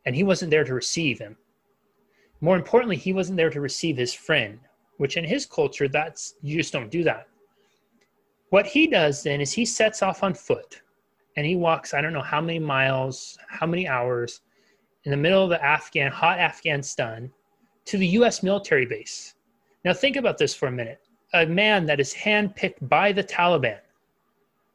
[0.07, 1.37] and he wasn't there to receive him.
[2.41, 4.59] More importantly, he wasn't there to receive his friend,
[4.97, 7.29] which in his culture, that's you just don't do that.
[8.51, 10.83] What he does then is he sets off on foot
[11.37, 14.41] and he walks, I don't know how many miles, how many hours
[15.05, 17.31] in the middle of the Afghan, hot Afghan Afghanistan
[17.87, 19.35] to the US military base.
[19.85, 21.01] Now, think about this for a minute.
[21.33, 23.79] A man that is handpicked by the Taliban,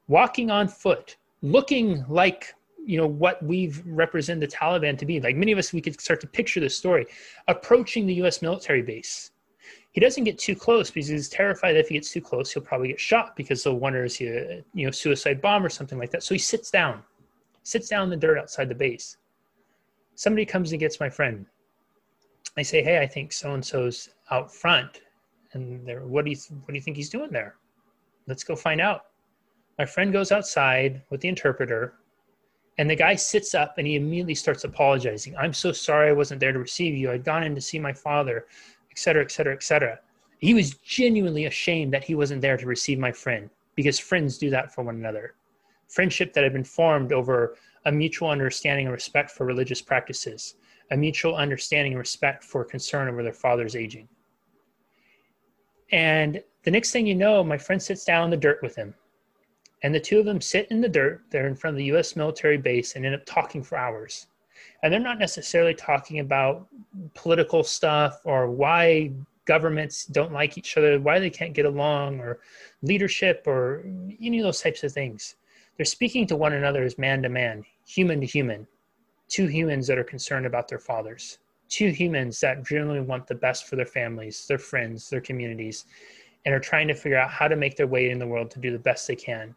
[0.07, 5.19] walking on foot, looking like you know what we've represented the Taliban to be.
[5.19, 7.07] Like many of us, we could start to picture this story
[7.47, 8.41] approaching the U.S.
[8.41, 9.31] military base.
[9.91, 12.63] He doesn't get too close because he's terrified that if he gets too close, he'll
[12.63, 15.97] probably get shot because they'll wonder is he a you know suicide bomb or something
[15.97, 16.23] like that.
[16.23, 17.01] So he sits down,
[17.63, 19.17] sits down in the dirt outside the base.
[20.15, 21.45] Somebody comes and gets my friend.
[22.57, 25.01] I say, hey, I think so and so's out front,
[25.53, 27.55] and they're, what do you what do you think he's doing there?
[28.27, 29.05] Let's go find out.
[29.77, 31.95] My friend goes outside with the interpreter
[32.77, 35.35] and the guy sits up and he immediately starts apologizing.
[35.37, 37.11] I'm so sorry I wasn't there to receive you.
[37.11, 38.47] I'd gone in to see my father,
[38.91, 39.99] et cetera, et cetera, et cetera.
[40.39, 44.49] He was genuinely ashamed that he wasn't there to receive my friend because friends do
[44.49, 45.35] that for one another.
[45.87, 50.55] Friendship that had been formed over a mutual understanding and respect for religious practices,
[50.91, 54.07] a mutual understanding and respect for concern over their father's aging.
[55.91, 58.95] And the next thing you know, my friend sits down in the dirt with him
[59.83, 62.15] and the two of them sit in the dirt there in front of the US
[62.15, 64.27] military base and end up talking for hours.
[64.81, 66.67] And they're not necessarily talking about
[67.13, 69.11] political stuff or why
[69.45, 72.39] governments don't like each other, why they can't get along, or
[72.81, 73.83] leadership, or
[74.21, 75.35] any of those types of things.
[75.77, 78.67] They're speaking to one another as man to man, human to human,
[79.27, 81.37] two humans that are concerned about their fathers,
[81.69, 85.85] two humans that generally want the best for their families, their friends, their communities,
[86.45, 88.59] and are trying to figure out how to make their way in the world to
[88.59, 89.55] do the best they can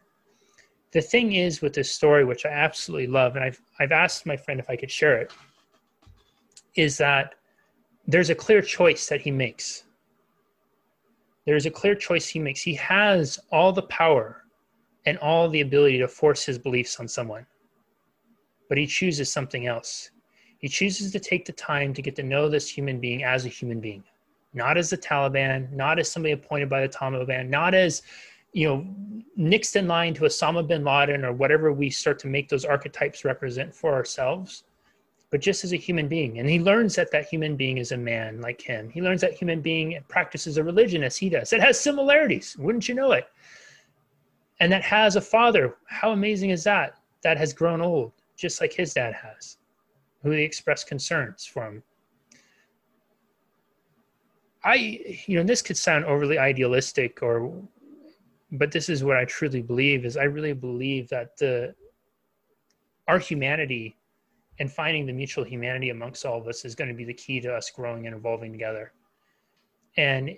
[0.93, 4.37] the thing is with this story, which I absolutely love, and I've I've asked my
[4.37, 5.33] friend if I could share it,
[6.75, 7.35] is that
[8.07, 9.85] there's a clear choice that he makes.
[11.45, 12.63] There's a clear choice he makes.
[12.63, 14.45] He has all the power
[15.07, 17.47] and all the ability to force his beliefs on someone.
[18.69, 20.11] But he chooses something else.
[20.59, 23.49] He chooses to take the time to get to know this human being as a
[23.49, 24.05] human being,
[24.53, 28.03] not as the Taliban, not as somebody appointed by the Taliban, not as
[28.53, 28.87] you know,
[29.37, 33.25] next in line to Osama bin Laden or whatever we start to make those archetypes
[33.25, 34.65] represent for ourselves,
[35.31, 36.39] but just as a human being.
[36.39, 38.89] And he learns that that human being is a man like him.
[38.89, 41.53] He learns that human being practices a religion as he does.
[41.53, 43.29] It has similarities, wouldn't you know it?
[44.61, 45.77] And that has a father.
[45.87, 46.99] How amazing is that?
[47.23, 49.59] that has grown old, just like his dad has,
[50.23, 51.83] who he expressed concerns for him.
[54.65, 57.53] I, you know, this could sound overly idealistic or,
[58.53, 61.75] but this is what I truly believe is I really believe that the,
[63.07, 63.97] our humanity
[64.59, 67.41] and finding the mutual humanity amongst all of us is going to be the key
[67.41, 68.93] to us growing and evolving together.
[69.97, 70.37] And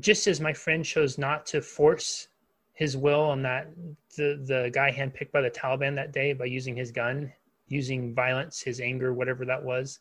[0.00, 2.28] just as my friend chose not to force
[2.72, 3.68] his will on that
[4.16, 7.32] the the guy handpicked by the Taliban that day by using his gun,
[7.66, 10.00] using violence, his anger, whatever that was,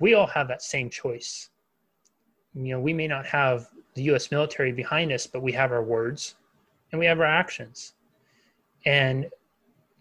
[0.00, 1.50] we all have that same choice.
[2.54, 4.30] You know, we may not have the U.S.
[4.30, 6.36] military behind us, but we have our words
[6.90, 7.94] and we have our actions.
[8.84, 9.28] And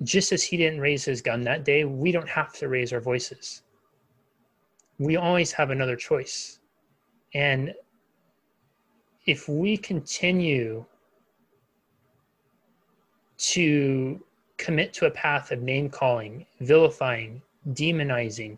[0.04, 3.02] just as he didn't raise his gun that day, we don't have to raise our
[3.02, 3.64] voices.
[4.98, 6.60] We always have another choice.
[7.34, 7.74] And
[9.26, 10.86] if we continue
[13.38, 14.24] to
[14.58, 18.58] commit to a path of name calling, vilifying, demonizing,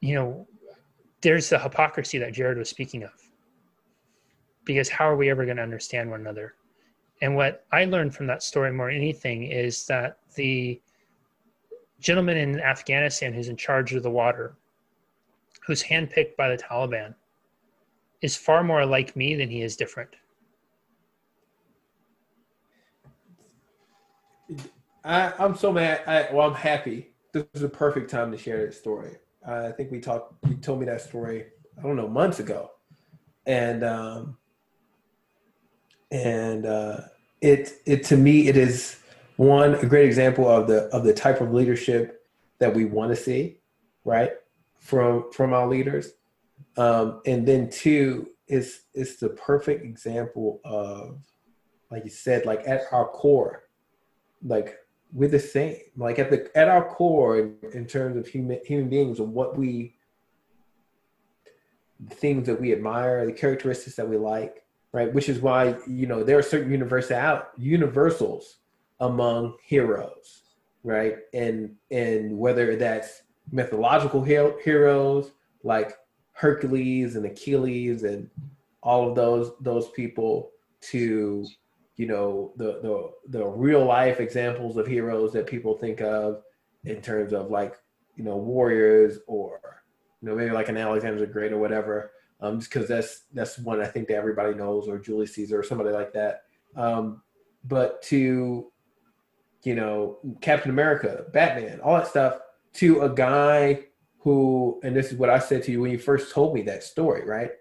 [0.00, 0.46] you know,
[1.24, 3.10] there's the hypocrisy that Jared was speaking of.
[4.64, 6.54] Because how are we ever going to understand one another?
[7.22, 10.80] And what I learned from that story more than anything is that the
[11.98, 14.54] gentleman in Afghanistan who's in charge of the water,
[15.66, 17.14] who's handpicked by the Taliban,
[18.20, 20.10] is far more like me than he is different.
[25.02, 26.02] I, I'm so mad.
[26.06, 27.14] I, well, I'm happy.
[27.32, 29.16] This is a perfect time to share that story.
[29.46, 30.34] I think we talked.
[30.48, 31.46] You told me that story.
[31.78, 32.70] I don't know months ago,
[33.46, 34.36] and um,
[36.10, 37.00] and uh,
[37.40, 38.98] it it to me it is
[39.36, 42.22] one a great example of the of the type of leadership
[42.58, 43.58] that we want to see,
[44.04, 44.32] right
[44.78, 46.12] from from our leaders,
[46.76, 51.20] um, and then two is it's the perfect example of
[51.90, 53.64] like you said like at our core,
[54.42, 54.76] like
[55.14, 55.76] we're the same.
[55.96, 59.56] Like at the at our core, in, in terms of human human beings, and what
[59.56, 59.94] we,
[62.10, 65.12] things that we admire, the characteristics that we like, right?
[65.14, 68.56] Which is why you know there are certain universal universals
[69.00, 70.42] among heroes,
[70.82, 71.18] right?
[71.32, 73.22] And and whether that's
[73.52, 75.30] mythological hero, heroes
[75.62, 75.96] like
[76.32, 78.28] Hercules and Achilles and
[78.82, 80.50] all of those those people
[80.90, 81.46] to
[81.96, 86.42] you know the the the real life examples of heroes that people think of
[86.84, 87.76] in terms of like
[88.16, 89.82] you know warriors or
[90.20, 93.58] you know maybe like an Alexander the Great or whatever um just because that's that's
[93.58, 96.42] one I think that everybody knows or Julius Caesar or somebody like that.
[96.76, 97.22] Um
[97.64, 98.70] but to
[99.62, 102.38] you know Captain America Batman all that stuff
[102.74, 103.84] to a guy
[104.18, 106.82] who and this is what I said to you when you first told me that
[106.82, 107.52] story right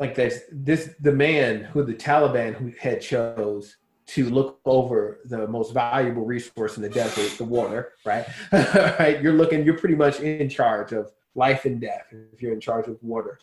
[0.00, 3.76] like this this the man who the Taliban who had chose
[4.10, 8.26] to look over the most valuable resource in the desert, the water, right?
[8.52, 9.22] right?
[9.22, 12.88] You're looking, you're pretty much in charge of life and death if you're in charge
[12.88, 13.38] of water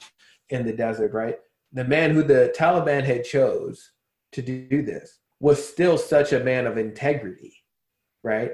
[0.49, 1.37] in the desert, right?
[1.71, 3.91] The man who the Taliban had chose
[4.33, 7.63] to do this was still such a man of integrity,
[8.21, 8.51] right?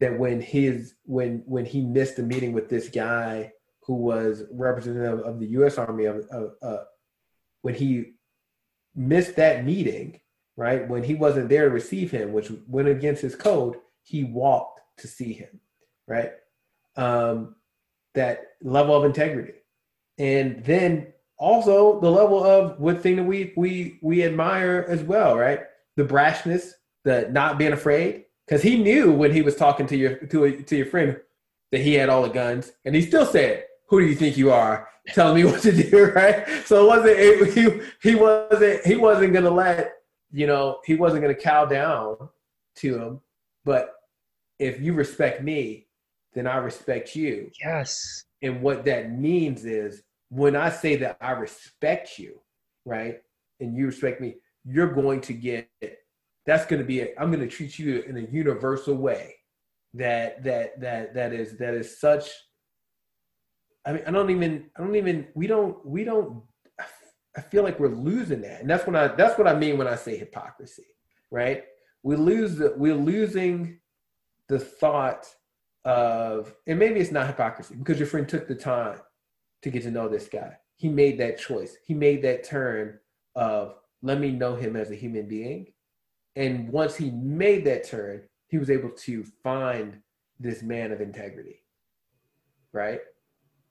[0.00, 3.52] That when his when when he missed a meeting with this guy
[3.84, 5.78] who was representative of the U.S.
[5.78, 6.84] Army of, of, uh,
[7.62, 8.12] when he
[8.94, 10.20] missed that meeting,
[10.56, 10.86] right?
[10.88, 15.08] When he wasn't there to receive him, which went against his code, he walked to
[15.08, 15.60] see him,
[16.06, 16.32] right?
[16.96, 17.56] Um,
[18.14, 19.54] that level of integrity.
[20.18, 25.36] And then also the level of what thing that we we we admire as well,
[25.36, 25.60] right?
[25.96, 26.72] The brashness,
[27.04, 30.76] the not being afraid, because he knew when he was talking to your to to
[30.76, 31.18] your friend
[31.70, 34.50] that he had all the guns, and he still said, "Who do you think you
[34.50, 36.46] are?" telling me what to do, right?
[36.64, 39.92] So it wasn't it, he he wasn't he wasn't gonna let
[40.30, 42.16] you know he wasn't gonna cow down
[42.76, 43.20] to him.
[43.66, 43.92] But
[44.58, 45.88] if you respect me,
[46.32, 47.50] then I respect you.
[47.62, 48.24] Yes.
[48.40, 52.40] And what that means is when I say that I respect you,
[52.86, 53.20] right,
[53.60, 55.68] and you respect me, you're going to get
[56.46, 59.34] that's going to be it i am going to treat you in a universal way
[59.94, 62.30] that that that that is that is such
[63.84, 66.42] I mean, I don't even, I don't even, we don't, we don't,
[67.36, 68.60] I feel like we're losing that.
[68.60, 70.86] And that's what I, that's what I mean when I say hypocrisy,
[71.30, 71.64] right?
[72.02, 73.80] We lose the, we're losing
[74.48, 75.26] the thought
[75.84, 78.98] of, and maybe it's not hypocrisy because your friend took the time
[79.62, 80.58] to get to know this guy.
[80.76, 81.76] He made that choice.
[81.84, 82.98] He made that turn
[83.34, 85.72] of, let me know him as a human being.
[86.36, 90.00] And once he made that turn, he was able to find
[90.38, 91.62] this man of integrity,
[92.72, 93.00] right?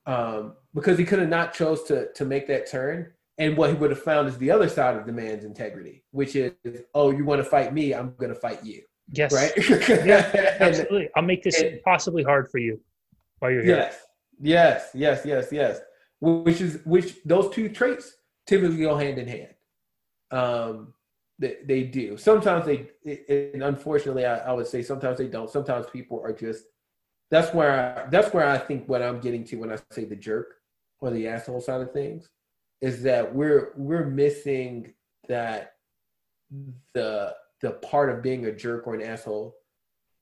[0.05, 3.75] Um, because he could have not chose to to make that turn And what he
[3.75, 6.51] would have found is the other side of the man's integrity, which is,
[6.93, 7.93] oh, you want to fight me?
[7.93, 8.83] I'm going to fight you.
[9.11, 9.33] Yes.
[9.33, 9.51] Right.
[10.05, 11.09] yeah, absolutely.
[11.15, 12.79] I'll make this and, impossibly hard for you
[13.39, 13.77] while you're here.
[13.77, 13.99] Yes.
[14.39, 14.89] Yes.
[14.93, 15.21] Yes.
[15.25, 15.47] Yes.
[15.51, 15.79] Yes.
[16.19, 18.13] Which is which those two traits
[18.45, 19.53] typically go hand in hand.
[20.29, 20.93] Um,
[21.39, 22.17] they, they do.
[22.17, 22.89] Sometimes they,
[23.53, 25.49] and unfortunately, I, I would say sometimes they don't.
[25.49, 26.65] Sometimes people are just.
[27.31, 30.15] That's where I, that's where I think what I'm getting to when I say the
[30.15, 30.55] jerk
[30.99, 32.29] or the asshole side of things
[32.81, 34.93] is that we're we're missing
[35.27, 35.73] that
[36.93, 39.55] the the part of being a jerk or an asshole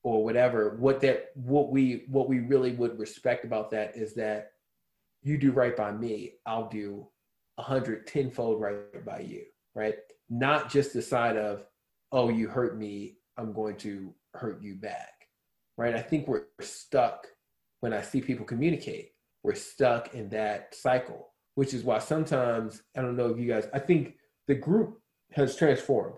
[0.03, 0.78] or whatever.
[0.80, 4.51] What that what we what we really would respect about that is that
[5.22, 7.05] you do right by me i'll do
[7.57, 9.43] a hundred tenfold right by you
[9.76, 9.95] right?
[10.30, 11.66] Not just the side of
[12.12, 15.18] oh you hurt me i'm going to hurt you back
[15.80, 17.25] right i think we're stuck
[17.80, 19.13] when i see people communicate
[19.43, 23.67] we're stuck in that cycle which is why sometimes i don't know if you guys
[23.73, 24.15] i think
[24.47, 24.99] the group
[25.32, 26.17] has transformed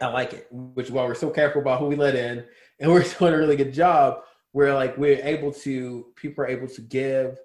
[0.00, 2.44] I like it, which is why we're so careful about who we let in,
[2.80, 4.22] and we're doing a really good job.
[4.52, 7.38] Where like we're able to, people are able to give,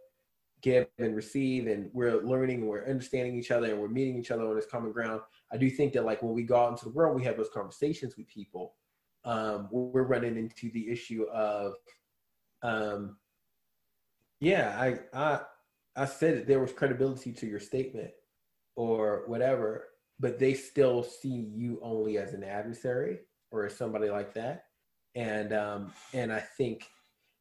[0.62, 4.32] give and receive, and we're learning, and we're understanding each other, and we're meeting each
[4.32, 5.22] other on this common ground.
[5.52, 7.50] I do think that like when we go out into the world, we have those
[7.54, 8.76] conversations with people.
[9.24, 11.74] Um, we're running into the issue of,
[12.64, 13.18] um,
[14.40, 15.40] yeah, I I
[15.96, 18.12] I said that there was credibility to your statement
[18.76, 19.86] or whatever
[20.22, 23.18] but they still see you only as an adversary
[23.50, 24.66] or as somebody like that.
[25.16, 26.88] And um, and I think,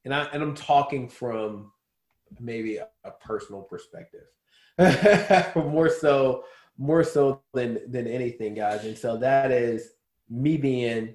[0.05, 1.71] and I and I'm talking from
[2.41, 4.25] maybe a, a personal perspective,
[5.55, 6.45] more so
[6.79, 8.85] more so than than anything, guys.
[8.85, 9.91] And so that is
[10.29, 11.15] me being,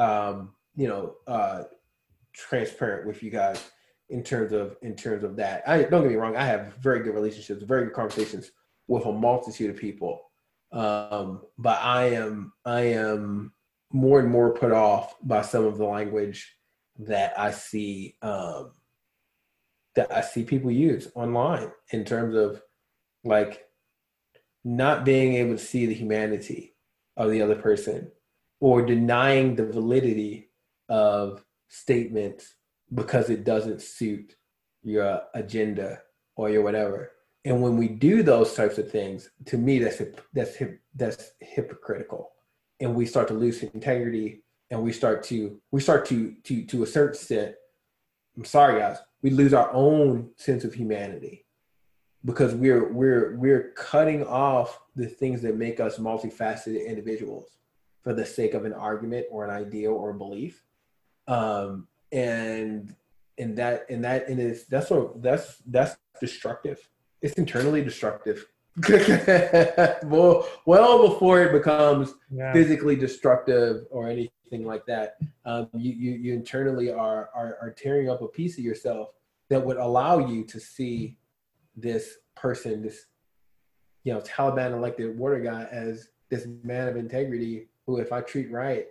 [0.00, 1.64] um, you know, uh,
[2.32, 3.62] transparent with you guys
[4.08, 5.62] in terms of in terms of that.
[5.68, 6.36] I don't get me wrong.
[6.36, 8.50] I have very good relationships, very good conversations
[8.88, 10.22] with a multitude of people
[10.72, 13.52] um, but I am I am
[13.92, 16.54] more and more put off by some of the language
[16.98, 18.72] that I see um,
[19.96, 22.62] that I see people use online in terms of
[23.24, 23.64] like
[24.64, 26.76] not being able to see the humanity
[27.16, 28.12] of the other person
[28.60, 30.50] or denying the validity
[30.88, 32.54] of statements
[32.94, 34.36] because it doesn't suit
[34.82, 36.00] your agenda
[36.36, 37.12] or your whatever.
[37.44, 40.02] And when we do those types of things to me that's
[40.34, 40.56] that's
[40.94, 42.32] that's hypocritical.
[42.80, 46.82] And we start to lose integrity and we start to we start to to to
[46.82, 47.54] a certain extent
[48.36, 51.44] i'm sorry guys we lose our own sense of humanity
[52.24, 57.58] because we're we're we're cutting off the things that make us multifaceted individuals
[58.02, 60.64] for the sake of an argument or an idea or a belief
[61.28, 62.94] um and
[63.38, 66.88] and that and that and it's that's what that's that's destructive
[67.22, 68.46] it's internally destructive.
[70.04, 72.52] well, well before it becomes yeah.
[72.52, 78.08] physically destructive or anything like that, um, you, you you internally are, are are tearing
[78.08, 79.10] up a piece of yourself
[79.48, 81.18] that would allow you to see
[81.76, 83.06] this person, this
[84.04, 88.50] you know Taliban elected water guy, as this man of integrity who, if I treat
[88.50, 88.86] right,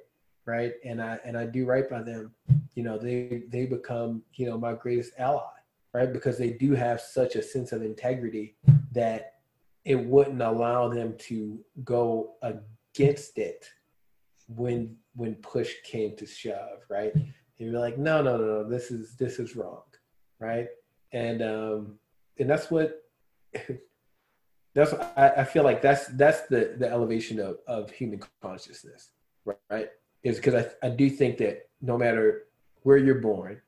[0.46, 2.34] right, and I and I do right by them,
[2.76, 5.44] you know, they they become you know my greatest ally
[5.94, 6.12] right?
[6.12, 8.56] Because they do have such a sense of integrity
[8.92, 9.34] that
[9.86, 13.66] it wouldn't allow them to go against it
[14.48, 17.14] when when push came to shove, right?
[17.14, 19.84] And You'd be like, no, no, no, no, this is this is wrong,
[20.40, 20.68] right?
[21.12, 22.00] And um,
[22.38, 23.02] and that's what
[24.80, 29.10] that's I, I feel like that's that's the the elevation of of human consciousness,
[29.70, 29.90] right?
[30.24, 32.44] Is because I I do think that no matter
[32.84, 33.62] where you're born,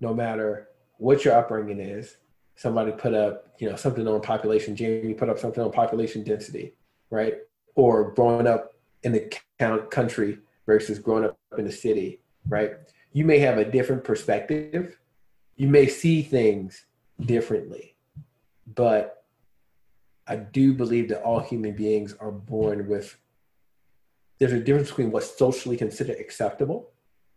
[0.00, 0.68] no matter
[0.98, 2.16] what your upbringing is.
[2.56, 4.76] Somebody put up, you know, something on population.
[4.76, 6.74] Jamie put up something on population density,
[7.10, 7.34] right?
[7.74, 9.32] Or growing up in the
[9.90, 12.72] country versus growing up in the city, right?
[13.12, 14.96] You may have a different perspective.
[15.56, 16.86] You may see things
[17.20, 17.96] differently,
[18.74, 19.23] but
[20.26, 23.16] I do believe that all human beings are born with.
[24.38, 26.90] There's a difference between what's socially considered acceptable,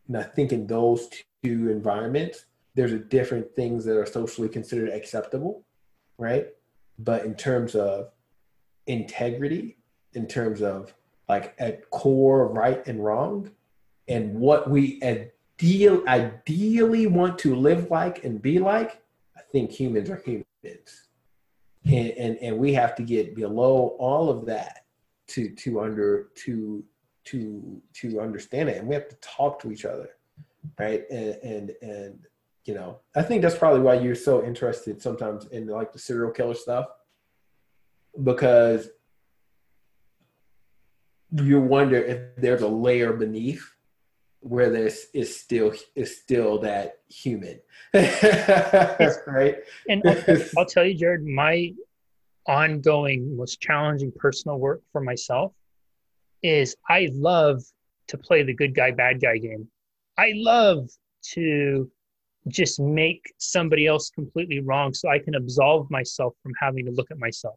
[0.08, 1.10] and I think in those
[1.44, 5.64] two environments, there's a different things that are socially considered acceptable,
[6.18, 6.48] right?
[7.00, 8.12] But in terms of
[8.88, 9.78] integrity,
[10.14, 10.94] in terms of
[11.28, 13.52] like at core right and wrong,
[14.08, 19.02] and what we ideal ideally want to live like and be like,
[19.36, 21.07] I think humans are humans.
[21.88, 24.86] And, and and we have to get below all of that
[25.30, 26.84] to to under to
[27.26, 28.78] to to understand it.
[28.78, 30.10] And we have to talk to each other
[30.80, 31.04] right?
[31.10, 32.20] And and and
[32.66, 36.32] you know, I think that's probably why you're so interested sometimes in like the serial
[36.32, 36.88] killer stuff.
[38.24, 38.90] Because
[41.32, 43.66] you wonder if there's a layer beneath
[44.42, 47.60] where this is still is still that human
[47.94, 49.56] right
[49.90, 51.74] and I'll, I'll, tell you jared my
[52.46, 55.54] ongoing most challenging personal work for myself
[56.44, 57.64] is i love
[58.08, 59.68] to play the good guy bad guy game.
[60.18, 60.90] I love
[61.34, 61.92] to
[62.48, 67.12] just make somebody else completely wrong so i can absolve myself from having to look
[67.12, 67.56] at myself.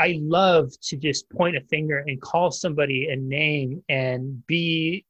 [0.00, 5.04] I love to just point a finger and call somebody a name and be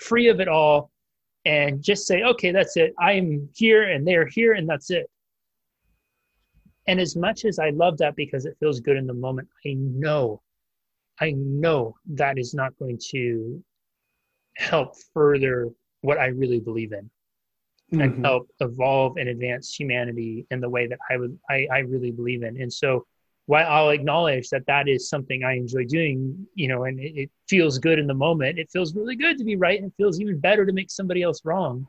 [0.00, 0.90] free of it all
[1.44, 2.92] and just say, okay, that's it.
[2.98, 5.08] I'm here and they're here and that's it.
[6.88, 9.74] And as much as I love that because it feels good in the moment, I
[9.74, 10.42] know,
[11.20, 13.62] I know that is not going to
[14.56, 15.68] help further
[16.02, 17.10] what I really believe in
[17.92, 18.00] mm-hmm.
[18.00, 22.10] and help evolve and advance humanity in the way that I would, I, I really
[22.10, 22.60] believe in.
[22.60, 23.04] And so
[23.46, 27.30] while I'll acknowledge that that is something I enjoy doing, you know, and it, it,
[27.48, 30.20] feels good in the moment, it feels really good to be right and it feels
[30.20, 31.86] even better to make somebody else wrong.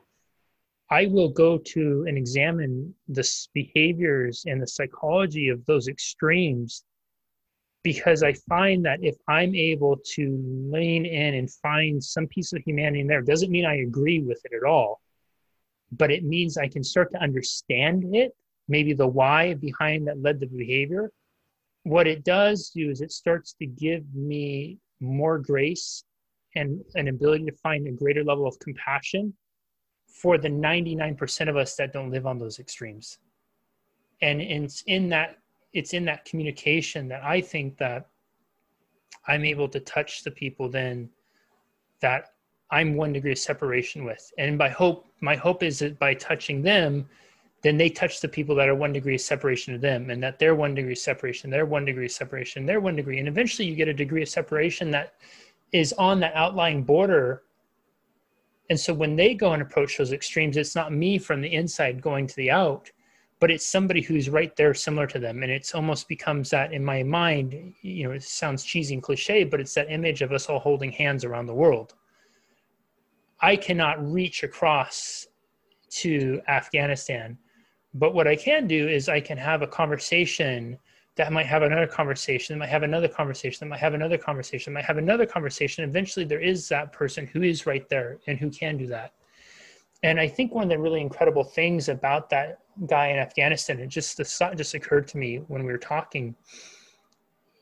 [0.92, 6.84] I will go to and examine the behaviors and the psychology of those extremes
[7.84, 12.62] because I find that if I'm able to lean in and find some piece of
[12.62, 15.02] humanity in there, doesn't mean I agree with it at all,
[15.92, 18.36] but it means I can start to understand it,
[18.68, 21.12] maybe the why behind that led the behavior
[21.90, 26.04] what it does do is it starts to give me more grace
[26.56, 29.34] and an ability to find a greater level of compassion
[30.08, 33.20] for the 99% of us that don't live on those extremes.
[34.22, 35.38] And it's in that
[35.74, 38.08] it's in that communication that i think that
[39.28, 41.10] i'm able to touch the people then
[42.02, 42.34] that
[42.72, 44.32] i'm one degree of separation with.
[44.38, 47.08] And by hope my hope is that by touching them
[47.68, 50.40] then they touch the people that are one degree of separation to them and that
[50.40, 53.20] they're one degree separation they're one degree separation they're one degree.
[53.20, 55.16] And eventually you get a degree of separation that
[55.74, 57.44] is on that outlying border.
[58.70, 62.02] And so when they go and approach those extremes it's not me from the inside
[62.02, 62.90] going to the out
[63.42, 65.44] but it's somebody who's right there similar to them.
[65.44, 69.44] And it's almost becomes that in my mind you know it sounds cheesy and cliche
[69.44, 71.96] but it's that image of us all holding hands around the world.
[73.42, 75.28] I cannot reach across
[75.90, 77.38] to afghanistan
[78.00, 80.78] but what I can do is I can have a conversation
[81.16, 84.74] that might have another conversation, that might have another conversation, that might have another conversation,
[84.74, 85.84] might have another conversation.
[85.84, 89.14] Eventually, there is that person who is right there and who can do that.
[90.04, 93.88] And I think one of the really incredible things about that guy in Afghanistan, it
[93.88, 96.36] just the thought just occurred to me when we were talking.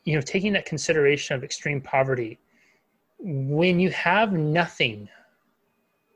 [0.03, 2.37] You know, taking that consideration of extreme poverty,
[3.19, 5.07] when you have nothing,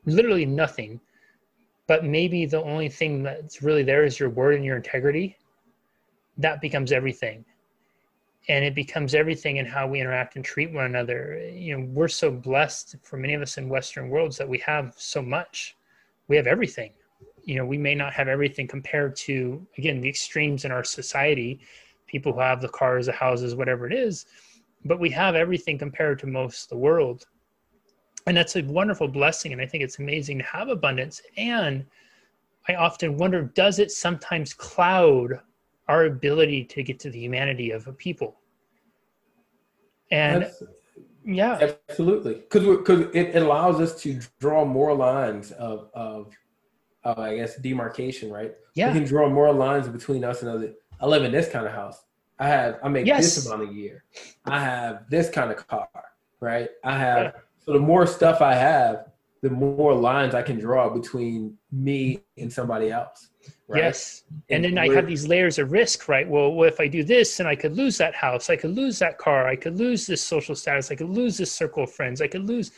[0.06, 1.00] literally nothing,
[1.90, 5.36] but maybe the only thing that's really there is your word and your integrity.
[6.38, 7.44] That becomes everything.
[8.48, 11.42] And it becomes everything in how we interact and treat one another.
[11.52, 14.94] You know we're so blessed for many of us in western worlds that we have
[14.98, 15.76] so much.
[16.28, 16.92] We have everything.
[17.44, 21.60] You know we may not have everything compared to again the extremes in our society
[22.06, 24.26] people who have the cars the houses whatever it is
[24.86, 27.26] but we have everything compared to most of the world
[28.28, 31.22] and that's a wonderful blessing and i think it's amazing to have abundance.
[31.38, 31.86] And
[32.68, 35.40] i often wonder does it sometimes cloud
[35.88, 38.40] our ability to get to the humanity of a people?
[40.12, 40.50] And
[41.26, 41.74] yeah.
[41.90, 42.36] Absolutely.
[42.36, 46.32] Because because it, it, allows us to draw more lines of of
[47.04, 48.54] uh, i guess demarcation right?
[48.76, 48.92] Yeah.
[48.94, 51.74] we can draw more lines between us and other i live in this kind of
[51.74, 52.06] house.
[52.38, 53.36] I have i make yes.
[53.36, 54.04] this amount a year
[54.46, 55.90] i have this kind of car
[56.40, 56.70] right?
[56.84, 59.06] I have yeah so the more stuff I have,
[59.42, 63.30] the more lines I can draw between me and somebody else.
[63.68, 63.84] Right?
[63.84, 64.24] Yes.
[64.50, 66.28] And, and then I have these layers of risk, right?
[66.28, 69.00] Well, well, if I do this, and I could lose that house, I could lose
[69.00, 72.22] that car, I could lose this social status, I could lose this circle of friends,
[72.22, 72.72] I could lose.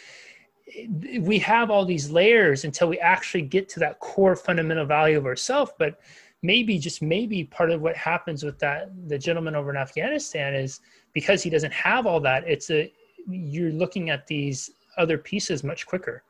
[1.19, 5.25] We have all these layers until we actually get to that core fundamental value of
[5.25, 5.77] ourself.
[5.77, 5.99] But
[6.43, 10.79] maybe, just maybe, part of what happens with that the gentleman over in Afghanistan is
[11.13, 12.43] because he doesn't have all that.
[12.47, 12.91] It's a
[13.29, 16.23] you're looking at these other pieces much quicker.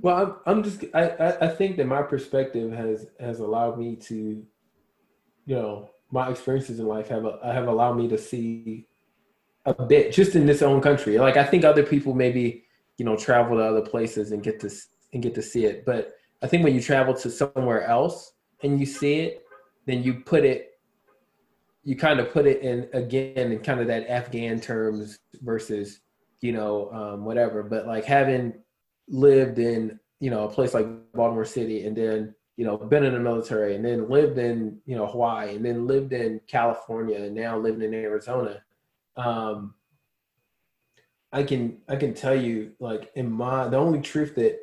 [0.00, 0.16] Well,
[0.46, 4.44] I'm, I'm just I, I think that my perspective has has allowed me to,
[5.46, 8.86] you know, my experiences in life have have allowed me to see
[9.66, 11.18] a bit just in this own country.
[11.18, 12.64] Like I think other people maybe
[12.96, 14.70] you know travel to other places and get to
[15.12, 18.80] and get to see it, but I think when you travel to somewhere else and
[18.80, 19.44] you see it,
[19.86, 20.69] then you put it,
[21.82, 26.00] you kind of put it in again in kind of that Afghan terms versus
[26.40, 27.62] you know, um, whatever.
[27.62, 28.54] But like having
[29.08, 33.14] lived in, you know, a place like Baltimore City and then, you know, been in
[33.14, 37.34] the military and then lived in, you know, Hawaii and then lived in California and
[37.34, 38.62] now living in Arizona.
[39.16, 39.74] Um,
[41.32, 44.58] I can I can tell you like in my the only truth that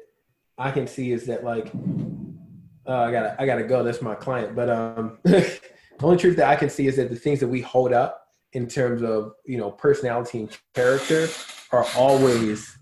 [0.58, 1.72] I can see is that like
[2.86, 3.84] uh, I gotta I gotta go.
[3.84, 4.54] That's my client.
[4.54, 5.18] But um,
[5.98, 8.28] the only truth that I can see is that the things that we hold up
[8.54, 11.28] in terms of you know personality and character
[11.72, 12.78] are always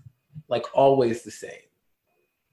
[0.48, 1.50] like always the same.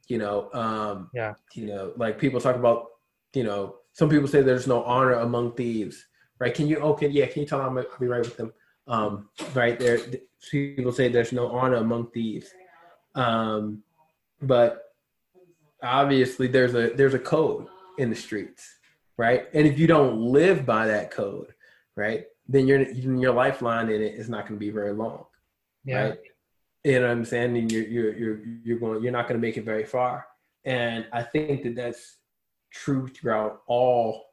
[0.08, 1.36] You know, um, yeah.
[1.54, 2.88] You know, like people talk about
[3.34, 6.06] you know some people say there's no honor among thieves,
[6.40, 6.54] right?
[6.54, 7.28] Can you okay yeah?
[7.28, 8.54] Can you tell them I'll be right with them?
[8.88, 10.00] Um, right there,
[10.52, 12.54] people say there's no honor among thieves,
[13.16, 13.82] um,
[14.42, 14.94] but
[15.82, 18.80] obviously there's a there's a code in the streets,
[19.18, 19.48] right?
[19.54, 21.54] And if you don't live by that code,
[21.96, 25.26] right, then your your lifeline in it is not going to be very long,
[25.86, 26.02] yeah.
[26.02, 26.20] right?
[26.84, 27.58] You know what I'm saying?
[27.58, 30.28] And you're you're you're you're going you're not going to make it very far.
[30.66, 32.18] And I think that that's
[32.72, 34.26] true throughout all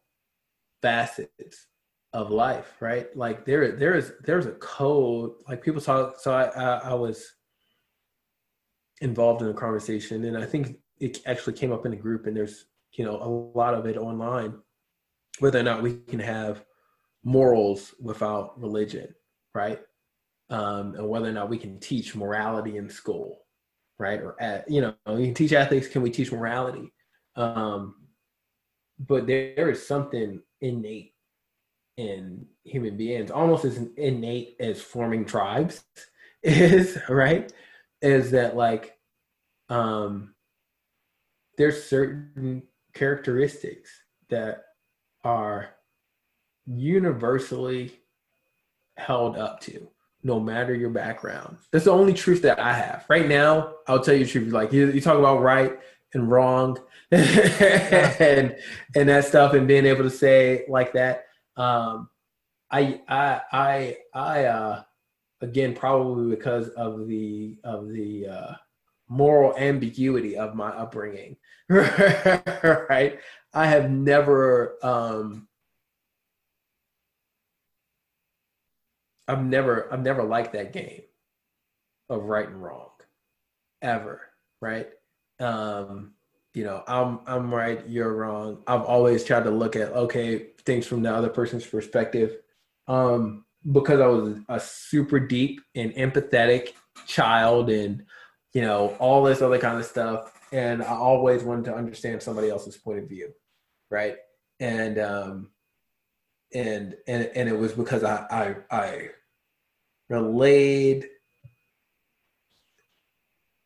[0.82, 1.66] facets
[2.12, 3.14] of life, right?
[3.16, 5.32] Like there there is there's a code.
[5.48, 6.18] Like people talk.
[6.18, 7.34] So I I, I was
[9.00, 12.36] involved in a conversation, and I think it actually came up in a group and
[12.36, 14.54] there's you know a lot of it online
[15.40, 16.64] whether or not we can have
[17.24, 19.14] morals without religion
[19.54, 19.80] right?
[20.48, 23.40] Um, and whether or not we can teach morality in school
[23.98, 24.20] right?
[24.20, 26.92] Or at, you know you can teach ethics can we teach morality?
[27.36, 27.94] Um,
[28.98, 31.14] but there is something innate
[31.96, 35.84] in human beings almost as innate as forming tribes
[36.42, 37.52] is right?
[38.02, 38.96] Is that like
[39.68, 40.34] um
[41.58, 42.62] there's certain
[42.94, 43.90] characteristics
[44.30, 44.62] that
[45.24, 45.70] are
[46.66, 47.92] universally
[48.96, 49.88] held up to
[50.22, 51.56] no matter your background.
[51.70, 53.04] That's the only truth that i have.
[53.08, 54.52] Right now i'll tell you the truth.
[54.52, 55.78] Like you, you talk about right
[56.12, 56.78] and wrong
[57.10, 58.56] and
[58.94, 61.26] and that stuff and being able to say like that.
[61.56, 62.08] Um
[62.70, 64.82] i i i i uh
[65.40, 68.54] again probably because of the of the uh
[69.08, 71.36] moral ambiguity of my upbringing.
[71.70, 73.18] Right
[73.52, 75.48] i have never um
[79.28, 81.02] i've never i've never liked that game
[82.08, 82.90] of right and wrong
[83.82, 84.20] ever
[84.60, 84.88] right?
[85.38, 86.12] Um
[86.52, 88.62] you know i'm i'm right you're wrong.
[88.66, 92.36] I've always tried to look at okay things from the other person's perspective
[92.88, 96.72] um because i was a super deep and empathetic
[97.06, 98.04] child and
[98.52, 100.32] you know, all this other kind of stuff.
[100.52, 103.32] And I always wanted to understand somebody else's point of view,
[103.90, 104.16] right?
[104.58, 105.50] And um,
[106.54, 109.08] and and and it was because I I, I
[110.08, 111.08] relayed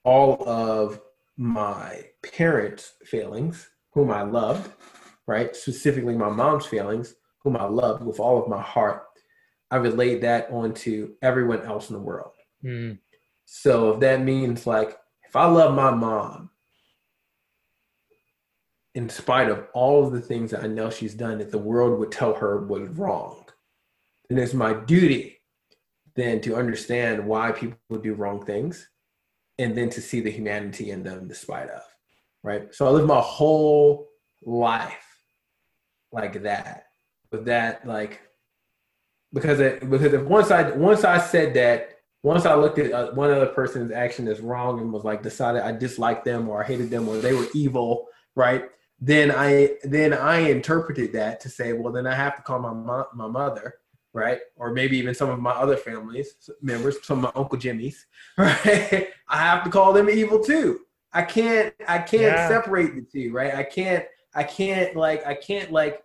[0.05, 1.01] all of
[1.37, 4.71] my parents' failings, whom I loved,
[5.27, 5.55] right?
[5.57, 9.05] Specifically, my mom's failings, whom I loved with all of my heart.
[9.71, 12.33] I relayed that onto everyone else in the world.
[12.63, 12.99] Mm.
[13.47, 14.97] So if that means like
[15.27, 16.51] if I love my mom,
[18.95, 21.99] in spite of all of the things that I know she's done that the world
[21.99, 23.45] would tell her was wrong,
[24.29, 25.41] then it's my duty
[26.15, 28.89] then to understand why people would do wrong things
[29.59, 31.83] and then to see the humanity in them despite of.
[32.43, 32.75] Right.
[32.75, 34.09] So I live my whole
[34.45, 35.25] life
[36.13, 36.87] like that.
[37.33, 38.21] With that, like
[39.33, 43.13] because it, because if once I once I said that once I looked at uh,
[43.13, 46.67] one other person's action as wrong and was like decided I disliked them or I
[46.67, 48.67] hated them or they were evil, right?
[49.01, 52.73] Then I then I interpreted that to say, well, then I have to call my
[52.73, 53.77] mo- my mother,
[54.13, 54.39] right?
[54.57, 58.07] Or maybe even some of my other families members, some of my Uncle Jimmy's,
[58.39, 59.09] right?
[59.29, 60.81] I have to call them evil too.
[61.13, 62.49] I can't I can't yeah.
[62.49, 63.55] separate the two, right?
[63.55, 66.03] I can't I can't like I can't like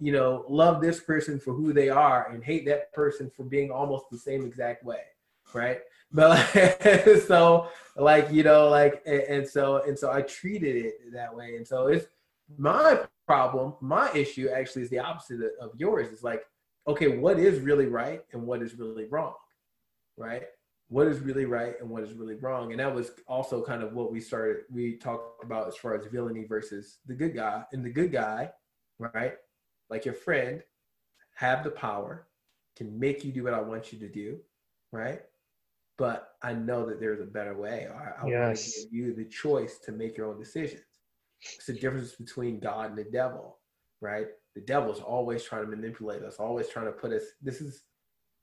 [0.00, 3.70] you know love this person for who they are and hate that person for being
[3.70, 5.00] almost the same exact way
[5.54, 5.80] right?
[6.14, 6.36] But
[7.26, 11.56] so like you know like and, and, so and so I treated it that way,
[11.56, 12.04] and so it's
[12.58, 13.74] my problem.
[13.80, 16.08] My issue actually is the opposite of yours.
[16.12, 16.44] It's like
[16.88, 19.34] okay, what is really right and what is really wrong,
[20.16, 20.42] right?
[20.88, 23.92] What is really right and what is really wrong, and that was also kind of
[23.92, 24.64] what we started.
[24.70, 28.50] We talked about as far as villainy versus the good guy, and the good guy,
[28.98, 29.34] right?
[29.90, 30.62] Like your friend,
[31.36, 32.26] have the power,
[32.76, 34.38] can make you do what I want you to do,
[34.90, 35.22] right?
[35.98, 37.86] but I know that there's a better way.
[37.88, 38.46] I, I yes.
[38.46, 40.82] want to give you the choice to make your own decisions.
[41.42, 43.58] It's the difference between God and the devil,
[44.00, 44.26] right?
[44.54, 47.24] The devil's always trying to manipulate us, always trying to put us.
[47.40, 47.84] This is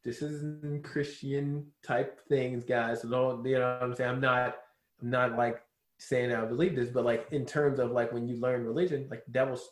[0.04, 3.02] this isn't Christian type things, guys.
[3.02, 4.10] So don't you know what I'm saying?
[4.10, 4.56] I'm not
[5.02, 5.62] I'm not like
[6.00, 9.26] saying I believe this, but like in terms of like when you learn religion, like
[9.26, 9.70] the devil's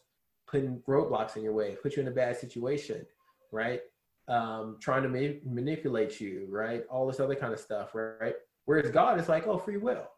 [0.47, 3.05] putting roadblocks in your way, put you in a bad situation,
[3.51, 3.82] right?
[4.28, 6.84] Um, trying to ma- manipulate you, right?
[6.89, 8.36] All this other kind of stuff, right?
[8.65, 10.09] Whereas God is like, oh, free will.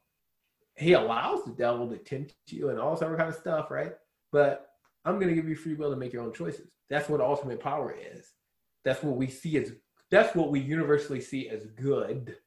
[0.80, 3.91] He allows the devil to tempt you and all sort of kind of stuff, right?
[4.32, 4.69] But
[5.03, 6.67] I'm going to give you free will to make your own choices.
[6.89, 8.32] That's what ultimate power is.
[8.86, 9.73] That's what we see as
[10.09, 12.38] that's what we universally see as good.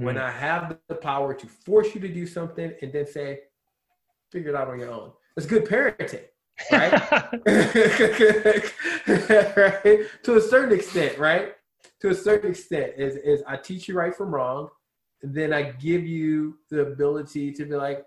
[0.00, 0.04] Mm.
[0.04, 3.40] When I have the power to force you to do something and then say,
[4.30, 5.12] figure it out on your own.
[5.36, 6.24] It's good parenting.
[6.70, 6.92] right?
[9.56, 10.06] right?
[10.24, 11.54] To a certain extent, right?
[12.00, 14.68] To a certain extent, is is I teach you right from wrong,
[15.22, 18.04] then I give you the ability to be like,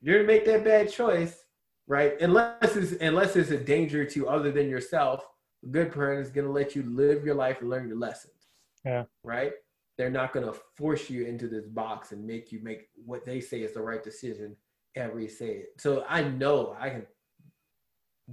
[0.00, 1.44] you're gonna make that bad choice,
[1.86, 2.20] right?
[2.20, 5.26] Unless it's unless it's a danger to other than yourself,
[5.62, 8.48] a good parent is gonna let you live your life and learn your lessons.
[8.84, 9.04] Yeah.
[9.22, 9.52] Right?
[9.98, 13.60] They're not gonna force you into this box and make you make what they say
[13.62, 14.56] is the right decision
[14.96, 15.68] every say it.
[15.78, 17.06] So I know I can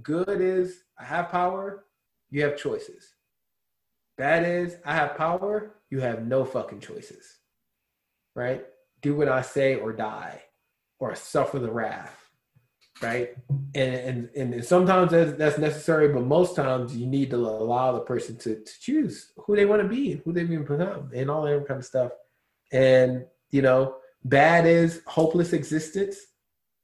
[0.02, 1.84] good is I have power,
[2.30, 3.14] you have choices.
[4.16, 7.37] Bad is I have power, you have no fucking choices.
[8.38, 8.64] Right?
[9.02, 10.42] Do what I say or die
[10.98, 12.18] or suffer the wrath
[13.02, 13.30] right?
[13.74, 18.00] And and, and sometimes that's, that's necessary, but most times you need to allow the
[18.00, 21.42] person to, to choose who they want to be, who they even become, and all
[21.42, 22.12] that kind of stuff.
[22.72, 26.18] And you know, bad is hopeless existence,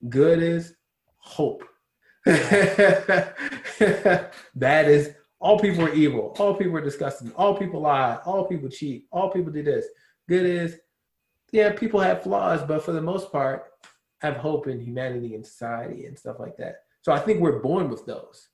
[0.08, 0.74] good is
[1.18, 1.64] hope.
[2.26, 3.34] bad
[4.88, 9.06] is all people are evil, all people are disgusting, all people lie, all people cheat,
[9.12, 9.86] all people do this.
[10.26, 10.78] Good is
[11.54, 13.66] yeah, people have flaws, but for the most part,
[14.20, 16.80] have hope in humanity and society and stuff like that.
[17.02, 18.48] So I think we're born with those,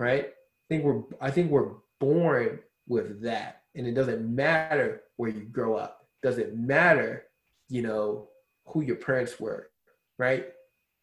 [0.00, 0.24] right?
[0.24, 2.58] I think we're I think we're born
[2.88, 6.04] with that, and it doesn't matter where you grow up.
[6.20, 7.26] It doesn't matter,
[7.68, 8.28] you know,
[8.66, 9.70] who your parents were,
[10.18, 10.46] right?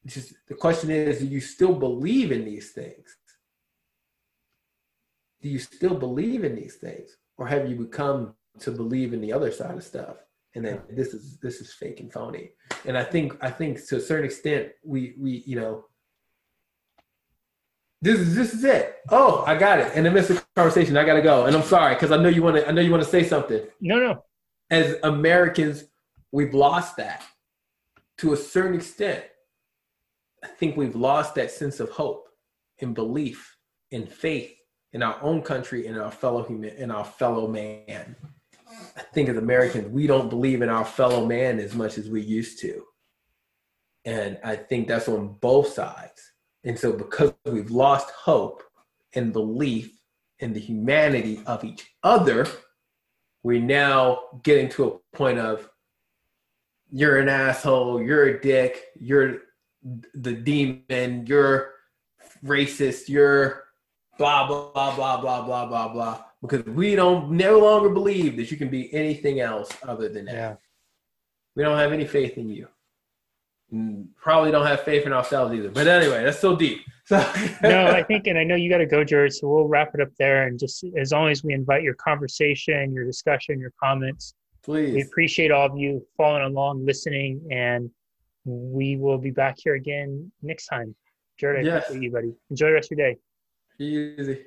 [0.03, 3.15] It's just the question is, do you still believe in these things?
[5.41, 9.31] Do you still believe in these things, or have you become to believe in the
[9.31, 10.17] other side of stuff?
[10.55, 12.51] And then this is this is fake and phony.
[12.85, 15.85] And I think I think to a certain extent we we you know
[18.01, 18.97] this is this is it.
[19.09, 19.93] Oh, I got it.
[19.95, 21.45] In the midst of the conversation, I gotta go.
[21.45, 22.67] And I'm sorry because I know you want to.
[22.67, 23.61] I know you want to say something.
[23.79, 24.23] No, no.
[24.69, 25.85] As Americans,
[26.31, 27.23] we've lost that
[28.17, 29.23] to a certain extent.
[30.43, 32.27] I think we've lost that sense of hope
[32.81, 33.57] and belief
[33.91, 34.53] and faith
[34.91, 38.15] in our own country and our fellow human in our fellow man.
[38.95, 42.21] I think as Americans, we don't believe in our fellow man as much as we
[42.21, 42.83] used to.
[44.05, 46.31] And I think that's on both sides.
[46.63, 48.63] And so, because we've lost hope
[49.13, 49.99] and belief
[50.39, 52.47] in the humanity of each other,
[53.43, 55.69] we're now getting to a point of
[56.91, 59.39] you're an asshole, you're a dick, you're
[60.13, 61.71] the demon, you're
[62.45, 63.63] racist, you're
[64.17, 68.57] blah, blah, blah, blah, blah, blah, blah, because we don't no longer believe that you
[68.57, 70.33] can be anything else other than that.
[70.33, 70.55] Yeah.
[71.55, 72.67] We don't have any faith in you.
[73.71, 75.69] And probably don't have faith in ourselves either.
[75.69, 76.81] But anyway, that's so deep.
[77.05, 77.17] So
[77.61, 79.33] no, I think, and I know you got to go, Jared.
[79.33, 80.47] So we'll wrap it up there.
[80.47, 84.35] And just as always, we invite your conversation, your discussion, your comments.
[84.63, 84.93] Please.
[84.93, 87.91] We appreciate all of you following along, listening, and
[88.45, 90.95] we will be back here again next time.
[91.37, 91.83] Jared, I yes.
[91.83, 92.33] appreciate you, buddy.
[92.49, 93.19] Enjoy the rest of your day.
[93.79, 94.45] Easy.